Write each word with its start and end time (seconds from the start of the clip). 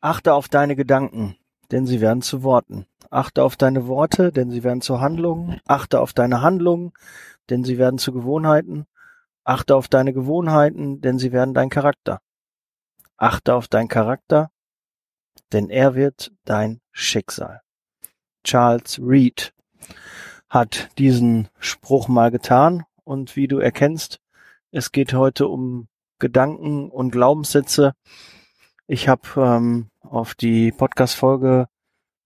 Achte 0.00 0.34
auf 0.34 0.48
deine 0.48 0.74
Gedanken, 0.74 1.36
denn 1.72 1.86
sie 1.86 2.00
werden 2.00 2.22
zu 2.22 2.42
Worten. 2.42 2.86
Achte 3.10 3.42
auf 3.42 3.56
deine 3.56 3.86
Worte, 3.86 4.30
denn 4.30 4.50
sie 4.50 4.62
werden 4.62 4.82
zu 4.82 5.00
Handlungen. 5.00 5.60
Achte 5.66 6.00
auf 6.00 6.12
deine 6.12 6.42
Handlungen, 6.42 6.92
denn 7.50 7.64
sie 7.64 7.78
werden 7.78 7.98
zu 7.98 8.12
Gewohnheiten. 8.12 8.86
Achte 9.44 9.74
auf 9.74 9.88
deine 9.88 10.12
Gewohnheiten, 10.12 11.00
denn 11.00 11.18
sie 11.18 11.32
werden 11.32 11.54
dein 11.54 11.70
Charakter. 11.70 12.20
Achte 13.16 13.54
auf 13.54 13.68
deinen 13.68 13.88
Charakter, 13.88 14.50
denn 15.52 15.68
er 15.68 15.94
wird 15.94 16.32
dein 16.44 16.80
Schicksal. 16.92 17.60
Charles 18.44 19.00
Reed 19.00 19.52
hat 20.48 20.90
diesen 20.98 21.48
Spruch 21.58 22.08
mal 22.08 22.30
getan 22.30 22.84
und 23.04 23.36
wie 23.36 23.48
du 23.48 23.58
erkennst, 23.58 24.20
es 24.70 24.92
geht 24.92 25.12
heute 25.14 25.48
um 25.48 25.88
Gedanken 26.18 26.90
und 26.90 27.10
Glaubenssätze. 27.10 27.94
Ich 28.92 29.08
habe 29.08 29.22
ähm, 29.38 29.88
auf 30.02 30.34
die 30.34 30.70
Podcast-Folge 30.70 31.66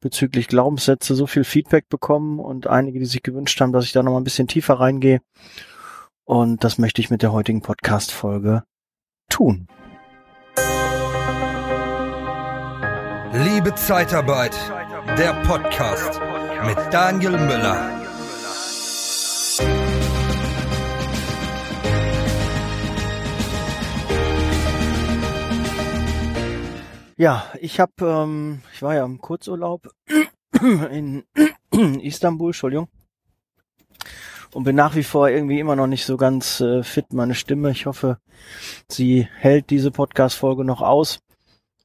bezüglich 0.00 0.48
Glaubenssätze 0.48 1.14
so 1.14 1.28
viel 1.28 1.44
Feedback 1.44 1.88
bekommen 1.88 2.40
und 2.40 2.66
einige, 2.66 2.98
die 2.98 3.04
sich 3.04 3.22
gewünscht 3.22 3.60
haben, 3.60 3.72
dass 3.72 3.84
ich 3.84 3.92
da 3.92 4.02
noch 4.02 4.10
mal 4.10 4.18
ein 4.18 4.24
bisschen 4.24 4.48
tiefer 4.48 4.80
reingehe. 4.80 5.20
Und 6.24 6.64
das 6.64 6.78
möchte 6.78 7.00
ich 7.00 7.08
mit 7.08 7.22
der 7.22 7.30
heutigen 7.30 7.62
Podcast-Folge 7.62 8.64
tun. 9.30 9.68
Liebe 13.32 13.72
Zeitarbeit, 13.76 14.56
der 15.16 15.34
Podcast 15.44 16.20
mit 16.66 16.78
Daniel 16.92 17.38
Müller. 17.38 18.05
Ja, 27.18 27.46
ich 27.62 27.80
habe, 27.80 27.92
ähm, 28.02 28.60
ich 28.74 28.82
war 28.82 28.94
ja 28.94 29.02
im 29.02 29.18
Kurzurlaub 29.18 29.88
in 30.90 31.24
Istanbul, 32.02 32.50
Entschuldigung, 32.50 32.88
und 34.52 34.64
bin 34.64 34.76
nach 34.76 34.94
wie 34.94 35.02
vor 35.02 35.30
irgendwie 35.30 35.58
immer 35.58 35.76
noch 35.76 35.86
nicht 35.86 36.04
so 36.04 36.18
ganz 36.18 36.60
äh, 36.60 36.82
fit, 36.82 37.14
meine 37.14 37.34
Stimme. 37.34 37.70
Ich 37.70 37.86
hoffe, 37.86 38.18
sie 38.90 39.26
hält 39.38 39.70
diese 39.70 39.90
Podcast-Folge 39.90 40.62
noch 40.62 40.82
aus 40.82 41.20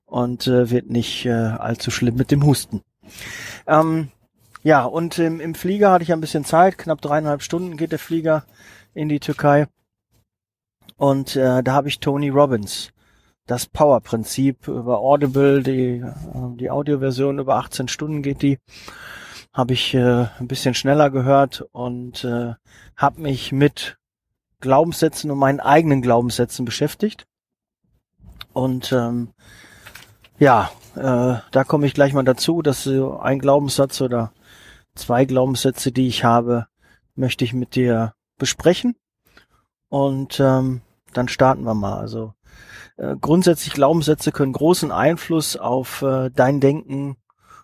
und 0.05 0.47
äh, 0.47 0.69
wird 0.69 0.89
nicht 0.89 1.25
äh, 1.25 1.31
allzu 1.31 1.91
schlimm 1.91 2.15
mit 2.15 2.29
dem 2.31 2.45
Husten. 2.45 2.81
Ähm, 3.67 4.11
ja, 4.63 4.83
und 4.83 5.17
im, 5.17 5.39
im 5.39 5.55
Flieger 5.55 5.91
hatte 5.91 6.03
ich 6.03 6.11
ein 6.11 6.19
bisschen 6.19 6.43
Zeit, 6.43 6.77
knapp 6.77 6.99
dreieinhalb 6.99 7.41
Stunden 7.41 7.77
geht 7.77 7.93
der 7.93 7.99
Flieger 7.99 8.43
in 8.93 9.07
die 9.07 9.21
Türkei. 9.21 9.67
Und 10.97 11.37
äh, 11.37 11.63
da 11.63 11.71
habe 11.71 11.87
ich 11.87 12.01
Tony 12.01 12.27
Robbins 12.27 12.91
das 13.47 13.65
Power-Prinzip 13.65 14.67
über 14.67 14.99
Audible, 14.99 15.63
die, 15.63 15.97
äh, 15.97 16.13
die 16.55 16.69
Audioversion 16.69 17.39
über 17.39 17.55
18 17.55 17.87
Stunden 17.87 18.21
geht 18.21 18.41
die, 18.41 18.59
habe 19.53 19.73
ich 19.73 19.93
äh, 19.93 20.27
ein 20.39 20.47
bisschen 20.47 20.73
schneller 20.73 21.09
gehört 21.09 21.65
und 21.71 22.23
äh, 22.23 22.53
habe 22.95 23.21
mich 23.21 23.51
mit 23.51 23.97
Glaubenssätzen 24.61 25.31
und 25.31 25.39
meinen 25.39 25.59
eigenen 25.59 26.01
Glaubenssätzen 26.01 26.65
beschäftigt. 26.65 27.25
Und 28.53 28.91
ähm, 28.91 29.33
ja, 30.39 30.71
äh, 30.95 31.39
da 31.51 31.63
komme 31.65 31.87
ich 31.87 31.93
gleich 31.93 32.13
mal 32.13 32.23
dazu, 32.23 32.61
dass 32.61 32.83
so 32.83 33.19
ein 33.19 33.39
Glaubenssatz 33.39 34.01
oder 34.01 34.31
zwei 34.95 35.25
Glaubenssätze, 35.25 35.91
die 35.91 36.07
ich 36.07 36.23
habe, 36.23 36.67
möchte 37.15 37.43
ich 37.43 37.53
mit 37.53 37.75
dir 37.75 38.13
besprechen. 38.37 38.95
Und 39.89 40.39
ähm, 40.39 40.81
dann 41.13 41.27
starten 41.27 41.63
wir 41.63 41.73
mal. 41.73 41.99
Also 41.99 42.33
äh, 43.01 43.15
grundsätzlich 43.19 43.73
Glaubenssätze 43.73 44.31
können 44.31 44.53
großen 44.53 44.91
Einfluss 44.91 45.57
auf 45.57 46.03
äh, 46.03 46.29
dein 46.29 46.59
Denken 46.59 47.17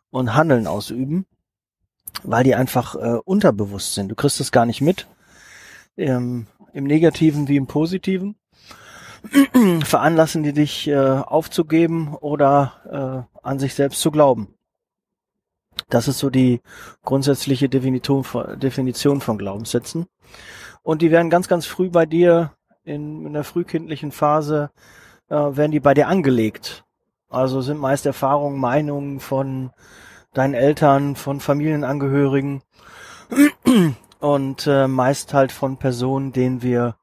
und 0.09 0.33
Handeln 0.33 0.65
ausüben, 0.65 1.27
weil 2.23 2.43
die 2.43 2.55
einfach 2.55 2.95
äh, 2.95 3.19
unterbewusst 3.23 3.93
sind. 3.93 4.09
Du 4.09 4.15
kriegst 4.15 4.41
es 4.41 4.51
gar 4.51 4.65
nicht 4.65 4.81
mit, 4.81 5.05
ähm, 5.95 6.47
im 6.73 6.85
Negativen 6.85 7.47
wie 7.47 7.57
im 7.57 7.67
Positiven. 7.67 8.35
Veranlassen 9.83 10.41
die 10.41 10.53
dich 10.53 10.87
äh, 10.87 10.97
aufzugeben 10.97 12.15
oder 12.15 13.27
äh, 13.35 13.37
an 13.43 13.59
sich 13.59 13.75
selbst 13.75 14.01
zu 14.01 14.09
glauben. 14.09 14.55
Das 15.89 16.07
ist 16.07 16.17
so 16.17 16.31
die 16.31 16.61
grundsätzliche 17.03 17.69
Definition 17.69 18.23
von, 18.23 18.59
Definition 18.59 19.21
von 19.21 19.37
Glaubenssätzen. 19.37 20.07
Und 20.81 21.03
die 21.03 21.11
werden 21.11 21.29
ganz, 21.29 21.47
ganz 21.47 21.67
früh 21.67 21.89
bei 21.89 22.07
dir 22.07 22.53
in, 22.83 23.27
in 23.27 23.33
der 23.33 23.43
frühkindlichen 23.43 24.11
Phase 24.11 24.71
äh, 25.29 25.35
werden 25.35 25.71
die 25.71 25.79
bei 25.79 25.93
dir 25.93 26.07
angelegt. 26.07 26.85
Also 27.29 27.61
sind 27.61 27.79
meist 27.79 28.05
Erfahrungen, 28.05 28.59
Meinungen 28.59 29.19
von 29.19 29.71
deinen 30.33 30.53
Eltern, 30.53 31.15
von 31.15 31.39
Familienangehörigen 31.39 32.61
und 34.19 34.67
äh, 34.67 34.87
meist 34.87 35.33
halt 35.33 35.51
von 35.51 35.77
Personen, 35.77 36.31
denen 36.31 36.61
wir 36.61 36.95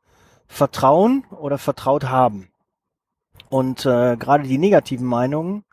vertrauen 0.47 1.25
oder 1.31 1.59
vertraut 1.59 2.05
haben. 2.05 2.49
Und 3.51 3.85
äh, 3.87 4.17
gerade 4.17 4.45
die 4.45 4.59
negativen 4.59 5.07
Meinungen, 5.07 5.65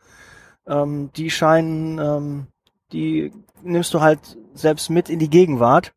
ähm, 0.66 1.10
die 1.16 1.30
scheinen, 1.30 1.98
ähm, 1.98 2.46
die 2.92 3.32
nimmst 3.62 3.94
du 3.94 4.00
halt 4.00 4.36
selbst 4.54 4.90
mit 4.90 5.08
in 5.08 5.18
die 5.18 5.30
Gegenwart 5.30 5.94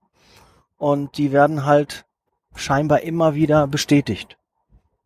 und 0.77 1.17
die 1.17 1.31
werden 1.31 1.65
halt 1.65 2.05
scheinbar 2.55 3.01
immer 3.01 3.35
wieder 3.35 3.67
bestätigt. 3.67 4.37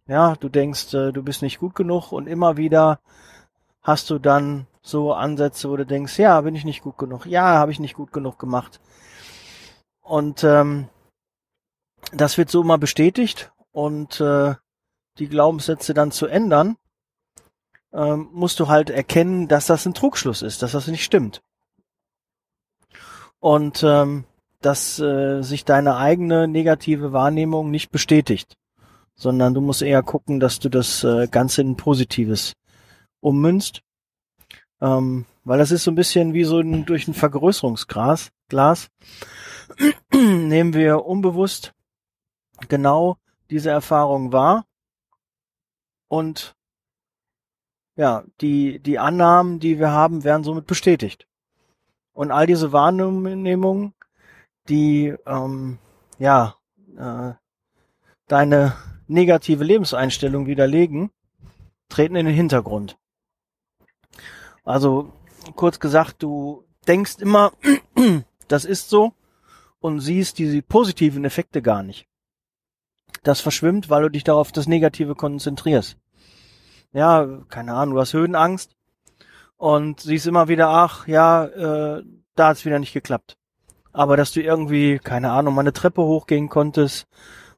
Ja, 0.10 0.36
du 0.36 0.50
denkst, 0.50 0.96
äh, 0.96 1.12
du 1.12 1.22
bist 1.22 1.44
nicht 1.44 1.60
gut 1.60 1.76
genug 1.76 2.12
und 2.12 2.26
immer 2.26 2.58
wieder 2.58 3.00
hast 3.84 4.10
du 4.10 4.18
dann 4.18 4.66
so 4.82 5.14
Ansätze, 5.14 5.70
wo 5.70 5.78
du 5.78 5.86
denkst, 5.86 6.18
ja, 6.18 6.42
bin 6.42 6.56
ich 6.56 6.66
nicht 6.66 6.82
gut 6.82 6.98
genug, 6.98 7.28
ja, 7.28 7.44
habe 7.44 7.72
ich 7.72 7.80
nicht 7.80 7.94
gut 7.94 8.12
genug 8.12 8.40
gemacht. 8.40 8.82
Und 10.02 10.44
ähm, 10.44 10.90
das 12.12 12.40
wird 12.40 12.50
so 12.50 12.64
immer 12.64 12.80
bestätigt 12.80 13.52
und 13.72 14.20
äh, 14.20 14.56
die 15.20 15.28
Glaubenssätze 15.28 15.94
dann 15.94 16.12
zu 16.12 16.26
ändern, 16.26 16.76
ähm, 17.94 18.30
musst 18.32 18.60
du 18.60 18.68
halt 18.68 18.90
erkennen, 18.90 19.48
dass 19.48 19.68
das 19.68 19.86
ein 19.86 19.94
Trugschluss 19.94 20.42
ist, 20.42 20.64
dass 20.64 20.72
das 20.72 20.88
nicht 20.88 21.04
stimmt. 21.04 21.44
Und 23.40 23.84
ähm, 23.84 24.26
dass 24.60 24.98
äh, 24.98 25.44
sich 25.44 25.66
deine 25.66 25.98
eigene 25.98 26.48
negative 26.48 27.14
Wahrnehmung 27.14 27.70
nicht 27.70 27.92
bestätigt 27.92 28.58
sondern 29.20 29.54
du 29.54 29.62
musst 29.62 29.82
eher 29.82 30.02
gucken, 30.02 30.40
dass 30.40 30.60
du 30.60 30.70
das 30.70 31.04
äh, 31.04 31.28
Ganze 31.28 31.62
in 31.62 31.76
Positives 31.76 32.54
ummünzt. 33.20 33.82
Ähm, 34.82 35.26
weil 35.44 35.60
das 35.60 35.72
ist 35.72 35.84
so 35.84 35.92
ein 35.92 35.96
bisschen 35.96 36.34
wie 36.34 36.46
so 36.46 36.60
ein, 36.60 36.86
durch 36.86 37.08
ein 37.08 37.14
Vergrößerungsglas. 37.14 38.32
Glas. 38.48 38.90
Nehmen 40.12 40.74
wir 40.74 41.06
unbewusst 41.06 41.74
genau 42.68 43.18
diese 43.50 43.70
Erfahrung 43.70 44.34
wahr 44.34 44.66
und 46.08 46.56
ja, 47.96 48.24
die, 48.42 48.80
die 48.80 49.00
Annahmen, 49.00 49.60
die 49.60 49.78
wir 49.80 49.92
haben, 49.92 50.24
werden 50.24 50.44
somit 50.44 50.66
bestätigt. 50.66 51.28
Und 52.14 52.32
all 52.32 52.48
diese 52.48 52.72
Wahrnehmungen, 52.72 53.94
die 54.68 55.14
ähm, 55.26 55.78
ja 56.18 56.56
äh, 56.98 57.34
deine 58.28 58.74
negative 59.10 59.64
Lebenseinstellung 59.64 60.46
widerlegen, 60.46 61.12
treten 61.90 62.16
in 62.16 62.26
den 62.26 62.36
Hintergrund. 62.36 62.98
Also 64.64 65.12
kurz 65.56 65.80
gesagt, 65.80 66.22
du 66.22 66.64
denkst 66.88 67.18
immer, 67.20 67.52
das 68.48 68.66
ist 68.66 68.90
so 68.90 69.14
und 69.80 70.00
siehst 70.00 70.38
diese 70.38 70.62
positiven 70.62 71.26
Effekte 71.26 71.62
gar 71.62 71.84
nicht. 71.84 72.08
Das 73.24 73.42
verschwimmt, 73.42 73.90
weil 73.90 74.04
du 74.04 74.10
dich 74.10 74.24
darauf 74.24 74.52
das 74.52 74.68
Negative 74.68 75.16
konzentrierst. 75.16 75.98
Ja, 76.94 77.28
keine 77.50 77.74
Ahnung, 77.74 77.96
du 77.96 78.02
hast 78.02 78.14
Höhenangst 78.14 78.76
und 79.58 80.00
siehst 80.00 80.28
immer 80.28 80.48
wieder, 80.48 80.70
ach 80.70 81.08
ja, 81.08 81.46
äh, 81.46 82.04
da 82.36 82.48
hat's 82.48 82.66
wieder 82.66 82.80
nicht 82.80 82.94
geklappt. 82.94 83.38
Aber 83.92 84.18
dass 84.18 84.32
du 84.32 84.42
irgendwie, 84.42 85.00
keine 85.00 85.32
Ahnung, 85.32 85.56
mal 85.56 85.62
eine 85.62 85.74
Treppe 85.74 86.04
hochgehen 86.04 86.48
konntest, 86.48 87.08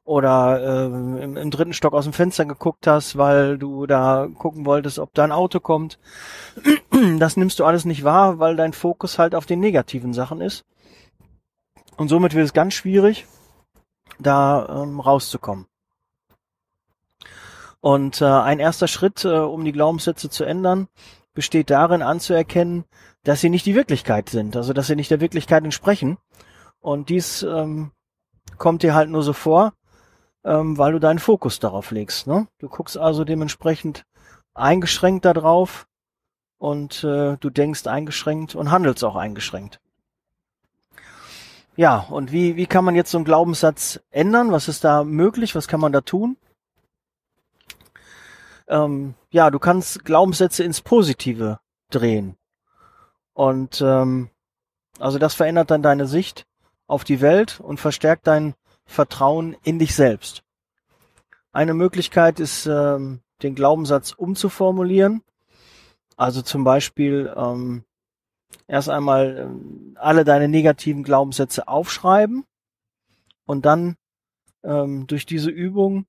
oder 0.04 0.60
äh, 0.60 0.86
im, 0.86 1.36
im 1.36 1.50
dritten 1.50 1.72
Stock 1.72 1.94
aus 1.94 2.04
dem 2.04 2.12
Fenster 2.12 2.44
geguckt 2.44 2.86
hast, 2.86 3.16
weil 3.16 3.58
du 3.58 3.86
da 3.86 4.28
gucken 4.36 4.66
wolltest, 4.66 4.98
ob 4.98 5.14
da 5.14 5.24
ein 5.24 5.32
Auto 5.32 5.60
kommt. 5.60 5.98
Das 7.18 7.36
nimmst 7.36 7.58
du 7.58 7.64
alles 7.64 7.84
nicht 7.84 8.04
wahr, 8.04 8.38
weil 8.38 8.54
dein 8.54 8.72
Fokus 8.72 9.18
halt 9.18 9.34
auf 9.34 9.46
den 9.46 9.58
negativen 9.58 10.12
Sachen 10.12 10.40
ist. 10.40 10.64
Und 11.96 12.08
somit 12.08 12.34
wird 12.34 12.44
es 12.44 12.52
ganz 12.52 12.74
schwierig, 12.74 13.26
da 14.20 14.82
ähm, 14.82 15.00
rauszukommen. 15.00 15.66
Und 17.80 18.20
äh, 18.20 18.26
ein 18.26 18.60
erster 18.60 18.86
Schritt, 18.86 19.24
äh, 19.24 19.30
um 19.30 19.64
die 19.64 19.72
Glaubenssätze 19.72 20.30
zu 20.30 20.44
ändern, 20.44 20.86
besteht 21.34 21.70
darin 21.70 22.02
anzuerkennen, 22.02 22.84
dass 23.24 23.40
sie 23.40 23.50
nicht 23.50 23.66
die 23.66 23.74
Wirklichkeit 23.74 24.28
sind, 24.28 24.56
also 24.56 24.72
dass 24.72 24.86
sie 24.86 24.96
nicht 24.96 25.10
der 25.10 25.20
Wirklichkeit 25.20 25.64
entsprechen. 25.64 26.18
Und 26.80 27.08
dies 27.08 27.42
ähm, 27.42 27.90
kommt 28.58 28.82
dir 28.82 28.94
halt 28.94 29.10
nur 29.10 29.22
so 29.22 29.32
vor, 29.32 29.72
ähm, 30.44 30.78
weil 30.78 30.92
du 30.92 30.98
deinen 30.98 31.18
Fokus 31.18 31.58
darauf 31.58 31.90
legst. 31.90 32.26
Ne? 32.26 32.46
Du 32.58 32.68
guckst 32.68 32.96
also 32.96 33.24
dementsprechend 33.24 34.04
eingeschränkt 34.54 35.24
darauf 35.24 35.86
und 36.58 37.04
äh, 37.04 37.36
du 37.38 37.50
denkst 37.50 37.86
eingeschränkt 37.86 38.54
und 38.54 38.70
handelst 38.70 39.04
auch 39.04 39.16
eingeschränkt. 39.16 39.80
Ja, 41.74 42.00
und 42.10 42.32
wie, 42.32 42.56
wie 42.56 42.66
kann 42.66 42.84
man 42.84 42.94
jetzt 42.94 43.10
so 43.10 43.18
einen 43.18 43.24
Glaubenssatz 43.24 44.00
ändern? 44.10 44.52
Was 44.52 44.68
ist 44.68 44.84
da 44.84 45.04
möglich? 45.04 45.54
Was 45.54 45.68
kann 45.68 45.80
man 45.80 45.92
da 45.92 46.02
tun? 46.02 46.36
Ähm, 48.68 49.14
ja, 49.30 49.50
du 49.50 49.58
kannst 49.58 50.04
Glaubenssätze 50.04 50.64
ins 50.64 50.82
Positive 50.82 51.58
drehen. 51.90 52.36
Und 53.32 53.80
ähm, 53.80 54.28
also 54.98 55.18
das 55.18 55.34
verändert 55.34 55.70
dann 55.70 55.82
deine 55.82 56.06
Sicht 56.06 56.46
auf 56.86 57.04
die 57.04 57.22
Welt 57.22 57.58
und 57.60 57.80
verstärkt 57.80 58.26
dein 58.26 58.54
Vertrauen 58.84 59.56
in 59.62 59.78
dich 59.78 59.94
selbst. 59.94 60.42
Eine 61.52 61.74
Möglichkeit 61.74 62.40
ist, 62.40 62.66
ähm, 62.66 63.20
den 63.42 63.54
Glaubenssatz 63.54 64.12
umzuformulieren. 64.12 65.22
Also 66.16 66.42
zum 66.42 66.64
Beispiel 66.64 67.32
ähm, 67.36 67.84
erst 68.66 68.88
einmal 68.88 69.38
ähm, 69.38 69.96
alle 69.98 70.24
deine 70.24 70.48
negativen 70.48 71.02
Glaubenssätze 71.02 71.68
aufschreiben 71.68 72.44
und 73.44 73.66
dann 73.66 73.96
ähm, 74.62 75.06
durch 75.06 75.26
diese 75.26 75.50
Übung 75.50 76.06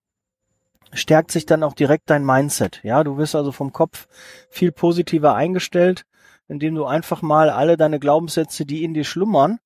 stärkt 0.93 1.31
sich 1.31 1.45
dann 1.45 1.63
auch 1.63 1.73
direkt 1.73 2.09
dein 2.09 2.25
Mindset. 2.25 2.81
Ja, 2.83 3.03
du 3.03 3.17
wirst 3.17 3.35
also 3.35 3.51
vom 3.51 3.73
Kopf 3.73 4.07
viel 4.49 4.71
positiver 4.71 5.33
eingestellt, 5.33 6.05
indem 6.47 6.75
du 6.75 6.85
einfach 6.85 7.21
mal 7.21 7.49
alle 7.49 7.77
deine 7.77 7.99
Glaubenssätze, 7.99 8.65
die 8.65 8.83
in 8.83 8.93
dir 8.93 9.03
schlummern, 9.03 9.59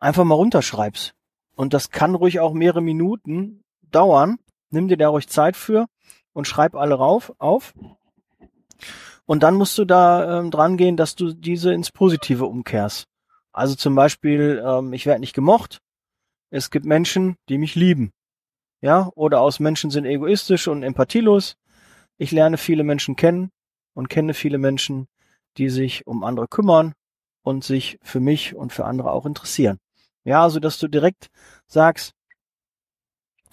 einfach 0.00 0.24
mal 0.24 0.34
runterschreibst. 0.34 1.14
Und 1.54 1.74
das 1.74 1.90
kann 1.90 2.14
ruhig 2.14 2.40
auch 2.40 2.52
mehrere 2.52 2.80
Minuten 2.80 3.62
dauern. 3.82 4.38
Nimm 4.70 4.88
dir 4.88 4.96
da 4.96 5.08
ruhig 5.08 5.28
Zeit 5.28 5.56
für 5.56 5.86
und 6.32 6.46
schreib 6.46 6.74
alle 6.74 6.94
rauf, 6.94 7.32
auf. 7.38 7.74
Und 9.26 9.42
dann 9.42 9.54
musst 9.54 9.78
du 9.78 9.84
da 9.84 10.40
ähm, 10.40 10.50
dran 10.50 10.76
gehen, 10.76 10.96
dass 10.96 11.14
du 11.14 11.32
diese 11.32 11.72
ins 11.72 11.92
Positive 11.92 12.46
umkehrst. 12.46 13.06
Also 13.52 13.74
zum 13.74 13.94
Beispiel, 13.94 14.62
ähm, 14.64 14.92
ich 14.92 15.06
werde 15.06 15.20
nicht 15.20 15.34
gemocht. 15.34 15.80
Es 16.50 16.70
gibt 16.70 16.86
Menschen, 16.86 17.36
die 17.48 17.58
mich 17.58 17.74
lieben. 17.74 18.10
Ja, 18.80 19.10
oder 19.14 19.40
aus 19.40 19.60
Menschen 19.60 19.90
sind 19.90 20.04
egoistisch 20.04 20.66
und 20.66 20.82
empathielos. 20.82 21.56
Ich 22.16 22.32
lerne 22.32 22.56
viele 22.56 22.82
Menschen 22.82 23.14
kennen 23.14 23.50
und 23.94 24.08
kenne 24.08 24.34
viele 24.34 24.58
Menschen, 24.58 25.06
die 25.58 25.68
sich 25.68 26.06
um 26.06 26.24
andere 26.24 26.48
kümmern 26.48 26.94
und 27.42 27.64
sich 27.64 27.98
für 28.02 28.20
mich 28.20 28.54
und 28.54 28.72
für 28.72 28.84
andere 28.84 29.12
auch 29.12 29.26
interessieren. 29.26 29.78
Ja, 30.24 30.42
also 30.42 30.60
dass 30.60 30.78
du 30.78 30.88
direkt 30.88 31.30
sagst, 31.66 32.14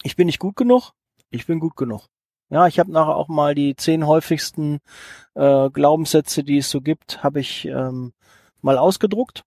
ich 0.04 0.16
bin 0.16 0.28
nicht 0.28 0.40
gut 0.40 0.56
genug, 0.56 0.92
ich 1.30 1.46
bin 1.46 1.60
gut 1.60 1.76
genug. 1.76 2.08
Ja, 2.50 2.68
ich 2.68 2.80
habe 2.80 2.92
nachher 2.92 3.16
auch 3.16 3.28
mal 3.28 3.56
die 3.56 3.76
zehn 3.76 4.08
häufigsten 4.08 4.80
äh, 5.36 5.70
Glaubenssätze, 5.70 6.44
die 6.44 6.60
es 6.60 6.70
so 6.70 6.82
gibt, 6.82 7.24
habe 7.24 7.40
ich 7.42 7.66
ähm, 7.66 8.14
mal 8.62 8.78
ausgedruckt 8.78 9.44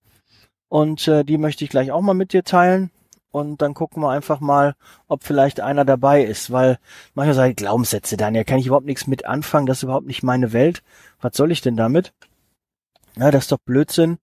und 0.69 1.09
äh, 1.09 1.25
die 1.25 1.39
möchte 1.39 1.65
ich 1.65 1.71
gleich 1.71 1.93
auch 1.93 2.03
mal 2.03 2.15
mit 2.15 2.33
dir 2.33 2.45
teilen 2.45 2.91
und 3.31 3.63
dann 3.63 3.75
gucken 3.75 4.03
wir 4.03 4.11
einfach 4.11 4.41
mal, 4.41 4.75
ob 5.09 5.23
vielleicht 5.25 5.61
einer 5.61 5.85
dabei 5.85 6.25
ist, 6.25 6.51
weil 6.51 6.79
manchmal 7.15 7.35
sage 7.35 7.51
ich 7.51 7.57
Glaubenssätze, 7.57 8.17
Daniel, 8.17 8.45
kann 8.45 8.59
ich 8.59 8.67
überhaupt 8.67 8.87
nichts 8.87 9.07
mit 9.07 9.25
anfangen, 9.25 9.67
das 9.67 9.79
ist 9.79 9.83
überhaupt 9.85 10.07
nicht 10.07 10.23
meine 10.23 10.53
Welt. 10.53 10.83
Was 11.21 11.37
soll 11.37 11.53
ich 11.53 11.61
denn 11.61 11.77
damit? 11.77 12.13
Ja, 13.17 13.31
das 13.31 13.45
ist 13.45 13.53
doch 13.53 13.59
Blödsinn. 13.59 14.19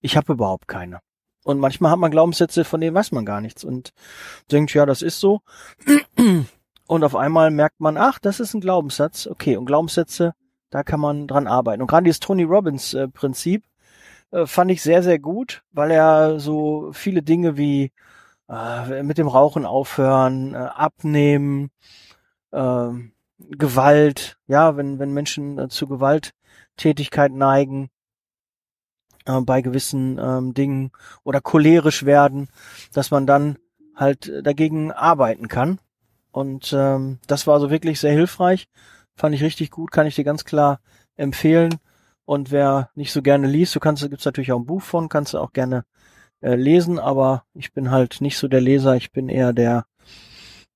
Ich 0.00 0.16
habe 0.16 0.32
überhaupt 0.32 0.68
keine. 0.68 1.00
Und 1.44 1.60
manchmal 1.60 1.90
hat 1.90 1.98
man 1.98 2.10
Glaubenssätze, 2.10 2.64
von 2.64 2.80
denen 2.80 2.94
weiß 2.94 3.12
man 3.12 3.24
gar 3.24 3.40
nichts 3.40 3.64
und 3.64 3.92
denkt, 4.50 4.74
ja, 4.74 4.86
das 4.86 5.02
ist 5.02 5.20
so. 5.20 5.40
Und 6.88 7.04
auf 7.04 7.14
einmal 7.14 7.50
merkt 7.50 7.80
man, 7.80 7.98
ach, 7.98 8.18
das 8.18 8.40
ist 8.40 8.54
ein 8.54 8.62
Glaubenssatz. 8.62 9.26
Okay, 9.26 9.58
und 9.58 9.66
Glaubenssätze, 9.66 10.32
da 10.70 10.82
kann 10.82 11.00
man 11.00 11.26
dran 11.26 11.46
arbeiten. 11.46 11.82
Und 11.82 11.86
gerade 11.86 12.04
dieses 12.04 12.18
Tony 12.18 12.44
Robbins 12.44 12.94
äh, 12.94 13.08
Prinzip 13.08 13.62
äh, 14.30 14.46
fand 14.46 14.70
ich 14.70 14.82
sehr, 14.82 15.02
sehr 15.02 15.18
gut, 15.18 15.62
weil 15.70 15.90
er 15.90 16.40
so 16.40 16.90
viele 16.94 17.22
Dinge 17.22 17.58
wie 17.58 17.92
äh, 18.48 19.02
mit 19.02 19.18
dem 19.18 19.28
Rauchen 19.28 19.66
aufhören, 19.66 20.54
äh, 20.54 20.56
abnehmen, 20.56 21.70
äh, 22.52 22.88
Gewalt, 23.38 24.38
ja, 24.46 24.76
wenn, 24.76 24.98
wenn 24.98 25.12
Menschen 25.12 25.58
äh, 25.58 25.68
zu 25.68 25.86
Gewalttätigkeit 25.86 27.32
neigen, 27.32 27.90
äh, 29.28 29.40
bei 29.42 29.60
gewissen 29.60 30.18
ähm, 30.18 30.54
Dingen 30.54 30.90
oder 31.22 31.40
cholerisch 31.40 32.04
werden, 32.04 32.48
dass 32.92 33.10
man 33.10 33.26
dann 33.26 33.58
halt 33.94 34.32
dagegen 34.42 34.90
arbeiten 34.90 35.48
kann. 35.48 35.78
Und 36.32 36.72
ähm, 36.76 37.18
das 37.26 37.46
war 37.46 37.60
so 37.60 37.70
wirklich 37.70 38.00
sehr 38.00 38.12
hilfreich. 38.12 38.68
Fand 39.14 39.34
ich 39.34 39.42
richtig 39.42 39.70
gut, 39.70 39.90
kann 39.90 40.06
ich 40.06 40.14
dir 40.14 40.24
ganz 40.24 40.44
klar 40.44 40.80
empfehlen. 41.16 41.74
Und 42.24 42.50
wer 42.50 42.90
nicht 42.94 43.12
so 43.12 43.22
gerne 43.22 43.46
liest, 43.46 43.74
du 43.74 43.80
kannst, 43.80 44.08
gibt's 44.08 44.24
natürlich 44.24 44.52
auch 44.52 44.60
ein 44.60 44.66
Buch 44.66 44.82
von, 44.82 45.08
kannst 45.08 45.34
du 45.34 45.38
auch 45.38 45.52
gerne 45.52 45.84
äh, 46.40 46.54
lesen, 46.54 46.98
aber 46.98 47.44
ich 47.54 47.72
bin 47.72 47.90
halt 47.90 48.20
nicht 48.20 48.38
so 48.38 48.48
der 48.48 48.60
Leser, 48.60 48.94
ich 48.96 49.12
bin 49.12 49.28
eher 49.28 49.52
der, 49.52 49.86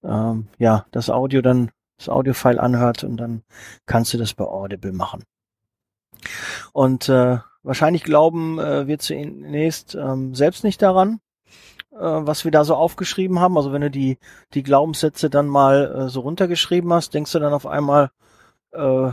ähm, 0.03 0.49
ja, 0.59 0.87
das 0.91 1.11
Audio 1.11 1.43
dann, 1.43 1.71
das 1.99 2.09
Audiofile 2.09 2.61
anhört 2.61 3.05
und 3.05 3.19
dann 3.19 3.43
kannst 3.87 4.15
du 4.15 4.19
das 4.19 4.35
bei 4.35 4.45
Audible 4.45 4.93
machen. 4.93 5.25
Und 6.73 7.09
äh, 7.09 7.39
wahrscheinlich 7.63 8.03
glauben 8.05 8.59
äh, 8.59 8.87
wir 8.87 8.99
zunächst 8.99 9.95
ähm, 9.95 10.35
selbst 10.35 10.65
nicht 10.65 10.83
daran, 10.83 11.21
äh, 11.93 11.97
was 11.99 12.45
wir 12.45 12.51
da 12.51 12.65
so 12.65 12.75
aufgeschrieben 12.75 13.41
haben. 13.41 13.57
Also 13.57 13.73
wenn 13.73 13.83
du 13.83 13.91
die, 13.91 14.19
die 14.55 14.63
Glaubenssätze 14.63 15.31
dann 15.31 15.47
mal 15.49 16.07
äh, 16.07 16.09
so 16.09 16.21
runtergeschrieben 16.21 16.93
hast, 16.93 17.15
denkst 17.15 17.33
du 17.33 17.39
dann 17.39 17.53
auf 17.53 17.67
einmal, 17.67 18.11
äh, 18.73 19.13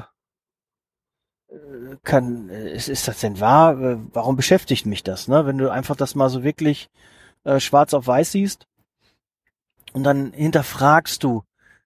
kann, 2.04 2.50
ist, 2.50 2.90
ist 2.90 3.08
das 3.08 3.22
denn 3.22 3.40
wahr? 3.40 3.76
Warum 4.14 4.36
beschäftigt 4.36 4.86
mich 4.86 5.04
das? 5.04 5.28
Ne? 5.28 5.46
Wenn 5.48 5.58
du 5.58 5.72
einfach 5.72 5.96
das 5.96 6.14
mal 6.14 6.30
so 6.30 6.44
wirklich 6.44 6.90
äh, 7.44 7.60
schwarz 7.60 7.94
auf 7.94 8.06
weiß 8.06 8.32
siehst 8.32 8.68
und 9.94 10.04
dann 10.04 10.32
hinterfragst 10.32 11.24
du 11.24 11.44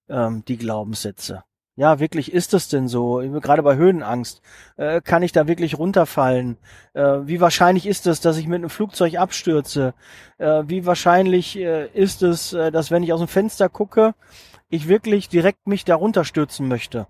ähm, 0.10 0.44
die 0.46 0.58
Glaubenssätze. 0.58 1.44
Ja, 1.76 2.00
wirklich 2.00 2.32
ist 2.32 2.54
es 2.54 2.68
denn 2.68 2.88
so? 2.88 3.16
Gerade 3.42 3.64
bei 3.64 3.76
Höhenangst. 3.76 4.42
Äh, 4.78 5.02
kann 5.02 5.24
ich 5.24 5.32
da 5.32 5.48
wirklich 5.48 5.80
runterfallen? 5.80 6.58
Äh, 6.94 7.02
wie 7.24 7.42
wahrscheinlich 7.42 7.88
ist 7.88 8.06
es, 8.06 8.22
dass 8.22 8.38
ich 8.38 8.46
mit 8.46 8.58
einem 8.58 8.70
Flugzeug 8.70 9.16
abstürze? 9.18 9.96
Äh, 10.38 10.64
wie 10.68 10.86
wahrscheinlich 10.86 11.58
äh, 11.58 11.88
ist 11.88 12.22
es, 12.22 12.54
äh, 12.54 12.72
dass 12.72 12.92
wenn 12.92 13.02
ich 13.02 13.12
aus 13.12 13.22
dem 13.22 13.28
Fenster 13.28 13.70
gucke, 13.70 14.14
ich 14.70 14.88
wirklich 14.88 15.30
direkt 15.30 15.66
mich 15.68 15.84
da 15.84 15.96
runterstürzen 15.96 16.68
möchte? 16.68 17.08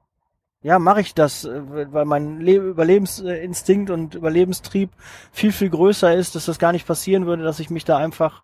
ja, 0.65 0.79
mache 0.79 1.01
ich 1.01 1.13
das, 1.13 1.43
äh, 1.43 1.91
weil 1.91 2.05
mein 2.05 2.39
Le 2.39 2.55
Überlebensinstinkt 2.55 3.89
und 3.89 4.15
Überlebenstrieb 4.15 4.91
viel, 5.33 5.51
viel 5.51 5.69
größer 5.69 6.13
ist, 6.15 6.35
dass 6.35 6.45
das 6.45 6.57
gar 6.57 6.71
nicht 6.71 6.87
passieren 6.87 7.25
würde, 7.25 7.43
dass 7.43 7.59
ich 7.59 7.69
mich 7.69 7.83
da 7.83 7.97
einfach, 7.97 8.43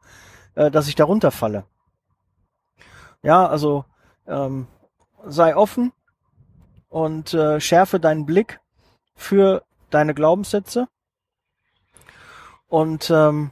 dass 0.55 0.89
ich 0.89 0.95
da 0.95 1.05
runterfalle. 1.05 1.63
Ja, 3.23 3.47
also 3.47 3.85
ähm, 4.27 4.67
sei 5.25 5.55
offen 5.55 5.93
und 6.89 7.33
äh, 7.33 7.59
schärfe 7.59 7.99
deinen 7.99 8.25
Blick 8.25 8.59
für 9.15 9.63
deine 9.89 10.13
Glaubenssätze. 10.13 10.87
Und 12.67 13.09
ähm, 13.09 13.51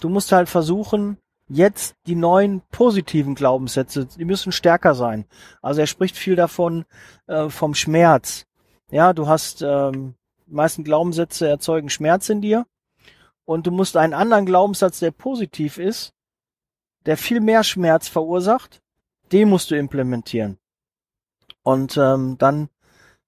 du 0.00 0.08
musst 0.08 0.32
halt 0.32 0.48
versuchen, 0.48 1.18
jetzt 1.48 1.96
die 2.06 2.14
neuen 2.14 2.62
positiven 2.70 3.34
Glaubenssätze, 3.34 4.06
die 4.06 4.24
müssen 4.24 4.52
stärker 4.52 4.94
sein. 4.94 5.26
Also 5.62 5.80
er 5.80 5.86
spricht 5.86 6.16
viel 6.16 6.36
davon 6.36 6.84
äh, 7.26 7.48
vom 7.48 7.74
Schmerz. 7.74 8.46
Ja, 8.90 9.12
du 9.12 9.26
hast 9.26 9.62
ähm, 9.62 10.14
die 10.46 10.54
meisten 10.54 10.84
Glaubenssätze 10.84 11.48
erzeugen 11.48 11.90
Schmerz 11.90 12.28
in 12.28 12.40
dir 12.40 12.66
und 13.44 13.66
du 13.66 13.70
musst 13.70 13.96
einen 13.96 14.14
anderen 14.14 14.46
Glaubenssatz, 14.46 15.00
der 15.00 15.10
positiv 15.10 15.78
ist, 15.78 16.12
der 17.04 17.16
viel 17.16 17.40
mehr 17.40 17.64
Schmerz 17.64 18.08
verursacht, 18.08 18.80
den 19.32 19.48
musst 19.48 19.70
du 19.70 19.76
implementieren. 19.76 20.58
Und 21.66 21.96
ähm, 21.96 22.36
dann 22.38 22.68